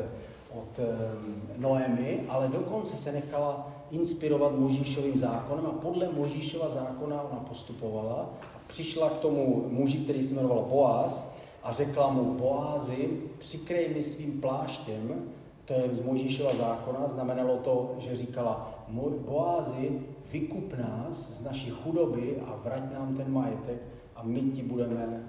od 0.58 0.78
um, 0.78 1.42
Noemi, 1.56 2.20
ale 2.28 2.48
dokonce 2.48 2.96
se 2.96 3.12
nechala 3.12 3.72
inspirovat 3.90 4.52
Mojžíšovým 4.52 5.18
zákonem 5.18 5.66
a 5.66 5.72
podle 5.72 6.08
Mojžíšova 6.08 6.70
zákona 6.70 7.22
ona 7.22 7.40
postupovala 7.40 8.28
přišla 8.70 9.10
k 9.10 9.18
tomu 9.18 9.66
muži, 9.68 9.98
který 9.98 10.22
se 10.22 10.34
jmenoval 10.34 10.66
Boaz 10.70 11.34
a 11.62 11.72
řekla 11.72 12.10
mu, 12.10 12.34
Boázi, 12.34 13.10
přikrej 13.38 13.94
mi 13.94 14.02
svým 14.02 14.40
pláštěm, 14.40 15.24
to 15.64 15.72
je 15.72 15.88
z 15.92 16.02
Mojžíšova 16.02 16.54
zákona, 16.54 17.08
znamenalo 17.08 17.56
to, 17.56 17.94
že 17.98 18.16
říkala, 18.16 18.84
Boázi, 19.26 20.00
vykup 20.32 20.74
nás 20.78 21.30
z 21.30 21.44
naší 21.44 21.70
chudoby 21.70 22.36
a 22.46 22.60
vrať 22.64 22.94
nám 22.94 23.16
ten 23.16 23.32
majetek 23.32 23.82
a 24.16 24.22
my 24.22 24.40
ti 24.40 24.62
budeme, 24.62 25.26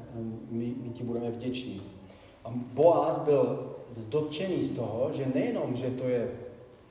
my, 0.50 0.74
my 0.84 0.90
ti 0.90 1.04
budeme 1.04 1.32
vděční. 1.32 1.82
A 2.46 2.54
Boaz 2.74 3.18
byl 3.18 3.74
dotčený 4.10 4.62
z 4.62 4.76
toho, 4.76 5.10
že 5.14 5.32
nejenom, 5.34 5.76
že 5.76 5.90
to 5.90 6.04
je 6.08 6.32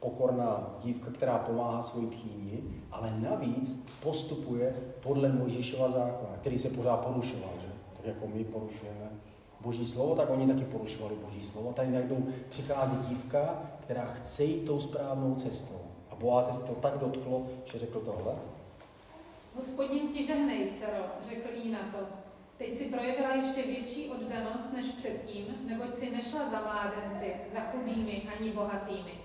pokorná 0.01 0.77
dívka, 0.85 1.11
která 1.11 1.39
pomáhá 1.39 1.83
svoji 1.83 2.07
tchýni, 2.07 2.63
ale 2.91 3.15
navíc 3.21 3.87
postupuje 4.03 4.75
podle 5.03 5.29
Mojžíšova 5.29 5.91
zákona, 5.91 6.37
který 6.41 6.59
se 6.59 6.71
pořád 6.71 6.97
porušoval, 6.97 7.51
že? 7.61 7.73
Tak 7.97 8.07
jako 8.07 8.27
my 8.27 8.45
porušujeme 8.45 9.11
Boží 9.61 9.87
slovo, 9.87 10.15
tak 10.15 10.31
oni 10.31 10.47
taky 10.47 10.65
porušovali 10.65 11.15
Boží 11.25 11.45
slovo. 11.45 11.73
Tady 11.73 11.91
najednou 11.91 12.27
přichází 12.49 12.97
dívka, 13.09 13.63
která 13.81 14.05
chce 14.05 14.45
jít 14.45 14.67
tou 14.67 14.81
správnou 14.81 15.35
cestou. 15.35 15.81
A 16.11 16.15
Boaz 16.15 16.59
se 16.59 16.67
to 16.67 16.73
tak 16.73 16.99
dotklo, 16.99 17.47
že 17.65 17.79
řekl 17.79 18.01
tohle. 18.01 18.35
Hospodin 19.57 20.09
ti 20.09 20.25
žehnej, 20.25 20.71
dcero, 20.71 21.05
řekl 21.29 21.49
jí 21.65 21.71
na 21.73 21.79
to. 21.79 21.99
Teď 22.59 22.79
si 22.79 22.85
projevila 22.85 23.35
ještě 23.35 23.63
větší 23.63 24.11
oddanost 24.11 24.73
než 24.73 24.87
předtím, 24.87 25.45
neboť 25.67 25.99
si 25.99 26.11
nešla 26.11 26.51
za 26.51 26.61
mládenci, 26.61 27.33
za 27.55 27.61
chudými 27.61 28.23
ani 28.39 28.51
bohatými. 28.51 29.20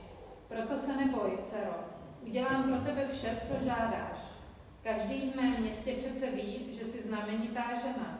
Proto 0.47 0.79
se 0.79 0.95
neboj, 0.97 1.37
dcero, 1.43 1.73
udělám 2.21 2.63
pro 2.63 2.85
tebe 2.85 3.07
vše, 3.07 3.39
co 3.47 3.65
žádáš. 3.65 4.17
Každý 4.83 5.31
v 5.31 5.35
mém 5.35 5.61
městě 5.61 5.93
přece 5.93 6.31
ví, 6.31 6.67
že 6.71 6.85
jsi 6.85 7.01
znamenitá 7.01 7.79
žena. 7.81 8.19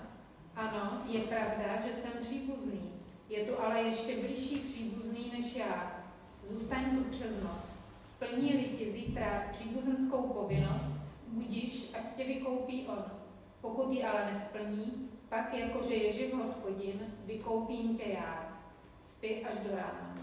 Ano, 0.56 1.02
je 1.06 1.20
pravda, 1.20 1.82
že 1.88 1.96
jsem 1.96 2.12
příbuzný. 2.22 2.92
Je 3.30 3.46
tu 3.46 3.60
ale 3.62 3.82
ještě 3.82 4.18
blížší 4.22 4.60
příbuzný 4.60 5.32
než 5.38 5.56
já. 5.56 6.04
Zůstaň 6.44 6.98
tu 6.98 7.04
přes 7.04 7.32
noc. 7.44 7.78
Splní-li 8.04 8.64
ti 8.64 8.92
zítra 8.92 9.44
příbuzenskou 9.52 10.22
povinnost, 10.22 10.92
budíš, 11.28 11.92
ať 11.94 12.16
tě 12.16 12.24
vykoupí 12.24 12.88
on. 12.88 13.06
Pokud 13.62 13.92
ji 13.92 14.04
ale 14.04 14.32
nesplní, 14.34 15.10
pak 15.30 15.54
jakože 15.54 15.94
je 15.96 16.14
živ 16.14 16.34
hospodin, 16.34 17.14
vykoupím 17.26 17.98
tě 17.98 18.04
já. 18.10 18.60
Spí 19.00 19.46
až 19.46 19.58
do 19.60 19.76
rána. 19.76 20.16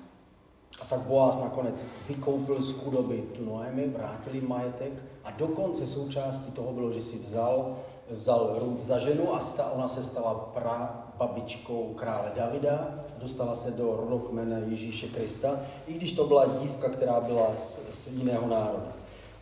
A 0.80 0.84
tak 0.84 1.00
Boaz 1.00 1.38
nakonec 1.40 1.84
vykoupil 2.08 2.62
z 2.62 2.72
chudoby 2.72 3.22
tu 3.36 3.44
Noemi, 3.44 3.88
vrátili 3.88 4.40
majetek 4.40 4.92
a 5.24 5.30
dokonce 5.30 5.86
součástí 5.86 6.52
toho 6.52 6.72
bylo, 6.72 6.92
že 6.92 7.02
si 7.02 7.18
vzal, 7.18 7.76
vzal 8.10 8.56
Ruth 8.60 8.82
za 8.82 8.98
ženu 8.98 9.34
a 9.34 9.40
sta, 9.40 9.70
ona 9.70 9.88
se 9.88 10.02
stala 10.02 10.34
pra 10.34 11.06
babičkou 11.18 11.94
krále 11.94 12.32
Davida, 12.36 12.88
dostala 13.20 13.56
se 13.56 13.70
do 13.70 13.96
rodokmene 13.96 14.62
Ježíše 14.66 15.08
Krista, 15.08 15.60
i 15.86 15.94
když 15.94 16.12
to 16.12 16.24
byla 16.24 16.46
dívka, 16.46 16.88
která 16.88 17.20
byla 17.20 17.56
z, 17.56 17.80
z 17.90 18.06
jiného 18.06 18.48
národa. 18.48 18.92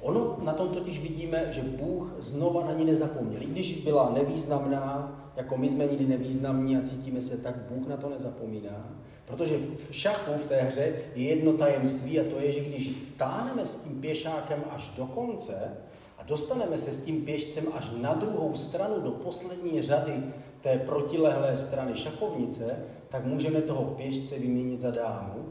Ono 0.01 0.37
na 0.43 0.53
tom 0.53 0.69
totiž 0.69 1.01
vidíme, 1.01 1.53
že 1.53 1.62
Bůh 1.62 2.14
znova 2.19 2.64
na 2.64 2.73
ní 2.73 2.85
nezapomněl. 2.85 3.43
I 3.43 3.47
když 3.47 3.85
byla 3.85 4.11
nevýznamná, 4.11 5.12
jako 5.37 5.57
my 5.57 5.69
jsme 5.69 5.87
nikdy 5.87 6.07
nevýznamní 6.07 6.77
a 6.77 6.81
cítíme 6.81 7.21
se, 7.21 7.37
tak 7.37 7.57
Bůh 7.57 7.88
na 7.88 7.97
to 7.97 8.09
nezapomíná. 8.09 8.88
Protože 9.31 9.59
v 9.59 9.95
šachu, 9.95 10.33
v 10.38 10.47
té 10.47 10.62
hře, 10.62 10.93
je 11.14 11.25
jedno 11.25 11.53
tajemství 11.53 12.21
a 12.21 12.25
to 12.31 12.40
je, 12.40 12.51
že 12.51 12.61
když 12.61 12.90
táhneme 13.16 13.66
s 13.66 13.75
tím 13.75 14.01
pěšákem 14.01 14.64
až 14.71 14.93
do 14.97 15.07
konce 15.07 15.77
a 16.19 16.23
dostaneme 16.23 16.79
se 16.79 16.93
s 16.93 17.05
tím 17.05 17.25
pěšcem 17.25 17.64
až 17.73 17.90
na 18.01 18.14
druhou 18.14 18.55
stranu 18.55 19.01
do 19.01 19.11
poslední 19.11 19.83
řady 19.83 20.23
té 20.61 20.79
protilehlé 20.79 21.57
strany 21.57 21.97
šachovnice, 21.97 22.77
tak 23.09 23.27
můžeme 23.27 23.61
toho 23.61 23.85
pěšce 23.85 24.38
vyměnit 24.38 24.81
za 24.81 24.90
dámu 24.90 25.45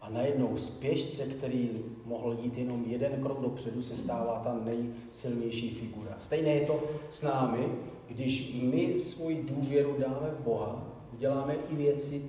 a 0.00 0.10
najednou 0.10 0.56
z 0.56 0.70
pěšce, 0.70 1.22
který 1.22 1.70
mohl 2.04 2.36
jít 2.42 2.58
jenom 2.58 2.84
jeden 2.86 3.12
krok 3.22 3.40
dopředu, 3.40 3.82
se 3.82 3.96
stává 3.96 4.38
ta 4.38 4.60
nejsilnější 4.64 5.70
figura. 5.70 6.14
Stejné 6.18 6.50
je 6.50 6.66
to 6.66 6.82
s 7.10 7.22
námi, 7.22 7.68
když 8.08 8.54
my 8.62 8.98
svoji 8.98 9.42
důvěru 9.42 9.96
dáme 9.98 10.30
v 10.38 10.44
Boha, 10.44 10.86
uděláme 11.12 11.54
i 11.70 11.74
věci, 11.74 12.22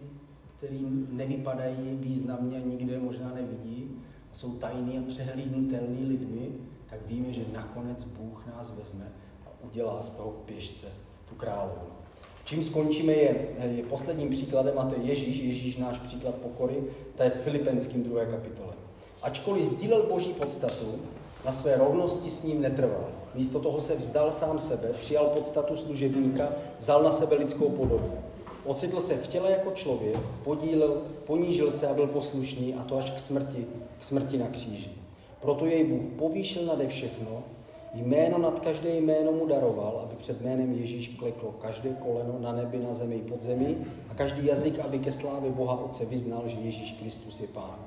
které 0.63 0.79
nevypadají 1.09 1.97
významně 1.99 2.57
a 2.57 2.67
nikdo 2.67 2.93
je 2.93 2.99
možná 2.99 3.31
nevidí, 3.35 3.91
a 4.31 4.35
jsou 4.35 4.51
tajný 4.51 4.99
a 4.99 5.01
přehlídnutelný 5.07 6.05
lidmi, 6.05 6.49
tak 6.89 6.99
víme, 7.07 7.33
že 7.33 7.41
nakonec 7.53 8.03
Bůh 8.03 8.45
nás 8.55 8.73
vezme 8.79 9.11
a 9.45 9.49
udělá 9.63 10.03
z 10.03 10.11
toho 10.11 10.31
pěšce 10.31 10.87
tu 11.29 11.35
královnu. 11.35 11.93
Čím 12.45 12.63
skončíme 12.63 13.13
je, 13.13 13.47
je 13.59 13.83
posledním 13.83 14.29
příkladem, 14.29 14.79
a 14.79 14.85
to 14.85 14.95
je 14.95 15.01
Ježíš, 15.01 15.37
Ježíš 15.37 15.77
náš 15.77 15.97
příklad 15.97 16.35
pokory, 16.35 16.83
to 17.17 17.23
je 17.23 17.31
s 17.31 17.37
Filipenským 17.37 18.03
2. 18.03 18.25
kapitole. 18.25 18.73
Ačkoliv 19.21 19.63
sdílel 19.63 20.03
Boží 20.03 20.33
podstatu, 20.33 20.85
na 21.45 21.51
své 21.51 21.77
rovnosti 21.77 22.29
s 22.29 22.43
ním 22.43 22.61
netrval. 22.61 23.09
Místo 23.35 23.59
toho 23.59 23.81
se 23.81 23.95
vzdal 23.95 24.31
sám 24.31 24.59
sebe, 24.59 24.93
přijal 24.93 25.25
podstatu 25.25 25.77
služebníka, 25.77 26.49
vzal 26.79 27.03
na 27.03 27.11
sebe 27.11 27.35
lidskou 27.35 27.69
podobu. 27.69 28.13
Ocitl 28.65 28.99
se 28.99 29.15
v 29.15 29.27
těle 29.27 29.51
jako 29.51 29.71
člověk, 29.71 30.17
podílel, 30.43 31.01
ponížil 31.25 31.71
se 31.71 31.87
a 31.87 31.93
byl 31.93 32.07
poslušný, 32.07 32.73
a 32.73 32.83
to 32.83 32.97
až 32.97 33.11
k 33.11 33.19
smrti, 33.19 33.65
k 33.99 34.03
smrti 34.03 34.37
na 34.37 34.47
kříži. 34.47 34.89
Proto 35.41 35.65
jej 35.65 35.83
Bůh 35.83 36.01
povýšil 36.17 36.65
nade 36.65 36.87
všechno, 36.87 37.43
jméno 37.93 38.37
nad 38.37 38.59
každé 38.59 38.95
jméno 38.95 39.31
mu 39.31 39.45
daroval, 39.45 40.01
aby 40.03 40.15
před 40.15 40.41
jménem 40.41 40.73
Ježíš 40.73 41.07
kleklo 41.07 41.51
každé 41.51 41.89
koleno 41.89 42.39
na 42.39 42.51
nebi, 42.51 42.79
na 42.79 42.93
zemi 42.93 43.15
i 43.15 43.21
pod 43.21 43.41
zemi 43.41 43.77
a 44.09 44.13
každý 44.13 44.45
jazyk, 44.45 44.79
aby 44.79 44.99
ke 44.99 45.11
slávě 45.11 45.51
Boha 45.51 45.83
Otce 45.85 46.05
vyznal, 46.05 46.43
že 46.45 46.57
Ježíš 46.59 46.91
Kristus 46.91 47.39
je 47.39 47.47
Pán. 47.47 47.79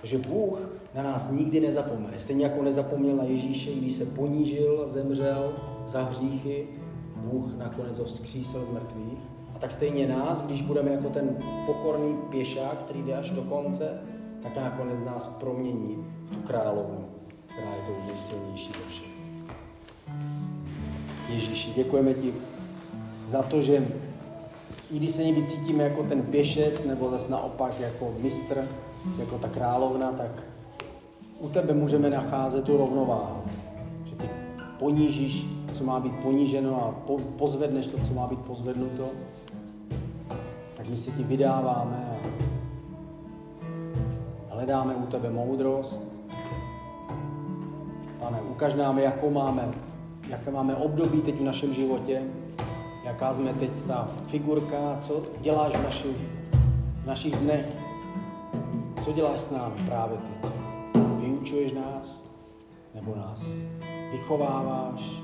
Takže 0.00 0.18
Bůh 0.18 0.70
na 0.94 1.02
nás 1.02 1.30
nikdy 1.30 1.60
nezapomene. 1.60 2.18
Stejně 2.18 2.44
jako 2.44 2.62
nezapomněl 2.62 3.16
na 3.16 3.24
Ježíše, 3.24 3.74
když 3.74 3.92
se 3.92 4.06
ponížil, 4.06 4.84
zemřel 4.88 5.52
za 5.86 6.02
hříchy, 6.02 6.68
Bůh 7.16 7.56
nakonec 7.56 7.98
ho 7.98 8.04
vzkřísil 8.04 8.64
z 8.64 8.68
mrtvých. 8.68 9.43
Tak 9.64 9.72
stejně 9.72 10.06
nás, 10.06 10.42
když 10.42 10.62
budeme 10.62 10.90
jako 10.90 11.08
ten 11.08 11.36
pokorný 11.66 12.16
pěšák, 12.30 12.78
který 12.78 13.02
jde 13.02 13.14
až 13.14 13.30
do 13.30 13.42
konce, 13.42 14.00
tak 14.42 14.56
nakonec 14.56 14.96
nás 15.06 15.26
promění 15.28 15.96
v 16.24 16.34
tu 16.34 16.40
královnu, 16.40 17.04
která 17.46 17.70
je 17.70 17.82
tou 17.86 18.06
nejsilnější 18.06 18.72
ze 18.72 18.88
všech. 18.88 19.08
Ježíši, 21.28 21.70
děkujeme 21.70 22.14
ti 22.14 22.34
za 23.28 23.42
to, 23.42 23.62
že 23.62 23.88
i 24.90 24.96
když 24.96 25.10
se 25.10 25.24
někdy 25.24 25.46
cítíme 25.46 25.84
jako 25.84 26.02
ten 26.02 26.22
pěšec, 26.22 26.84
nebo 26.84 27.10
zase 27.10 27.32
naopak 27.32 27.80
jako 27.80 28.14
mistr, 28.18 28.68
jako 29.18 29.38
ta 29.38 29.48
královna, 29.48 30.12
tak 30.12 30.30
u 31.40 31.48
tebe 31.48 31.74
můžeme 31.74 32.10
nacházet 32.10 32.64
tu 32.64 32.76
rovnováhu. 32.76 33.42
Že 34.04 34.16
ty 34.16 34.28
ponížíš, 34.78 35.46
co 35.72 35.84
má 35.84 36.00
být 36.00 36.12
poníženo 36.22 36.84
a 36.84 36.92
po, 37.06 37.18
pozvedneš 37.18 37.86
to, 37.86 37.98
co 37.98 38.14
má 38.14 38.26
být 38.26 38.40
pozvednuto. 38.40 39.10
Tak 40.84 40.90
my 40.90 40.96
se 40.96 41.10
ti 41.10 41.24
vydáváme 41.24 42.06
a 44.50 44.54
hledáme 44.54 44.94
u 44.94 45.06
tebe 45.06 45.30
moudrost. 45.30 46.02
Pane, 48.20 48.40
ukaž 48.40 48.74
nám, 48.74 48.98
jakou 48.98 49.30
máme, 49.30 49.68
jaké 50.28 50.50
máme 50.50 50.76
období 50.76 51.20
teď 51.20 51.40
v 51.40 51.42
našem 51.42 51.74
životě, 51.74 52.22
jaká 53.04 53.32
jsme 53.32 53.54
teď 53.54 53.70
ta 53.86 54.08
figurka, 54.26 54.96
co 55.00 55.22
děláš 55.40 55.76
v 55.76 55.84
našich, 55.84 56.16
v 57.02 57.06
našich 57.06 57.36
dnech, 57.36 57.66
co 59.04 59.12
děláš 59.12 59.40
s 59.40 59.50
námi 59.50 59.74
právě 59.86 60.18
teď. 60.18 60.52
Vyučuješ 61.20 61.72
nás, 61.72 62.24
nebo 62.94 63.16
nás 63.16 63.52
vychováváš, 64.12 65.22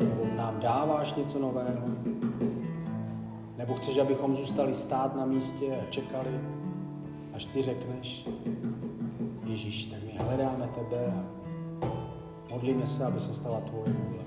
nebo 0.00 0.36
nám 0.36 0.60
dáváš 0.60 1.14
něco 1.14 1.38
nového, 1.38 2.17
nebo 3.68 3.80
chceš, 3.80 3.98
abychom 3.98 4.36
zůstali 4.36 4.74
stát 4.74 5.16
na 5.16 5.24
místě 5.24 5.76
a 5.82 5.90
čekali, 5.90 6.40
až 7.34 7.44
ty 7.44 7.62
řekneš, 7.62 8.28
Ježíš, 9.46 9.84
tak 9.84 9.98
my 10.04 10.18
hledáme 10.18 10.68
tebe 10.74 11.06
a 11.06 11.24
modlíme 12.50 12.86
se, 12.86 13.04
aby 13.04 13.20
se 13.20 13.34
stala 13.34 13.60
tvoje 13.60 13.92
vůle. 13.92 14.24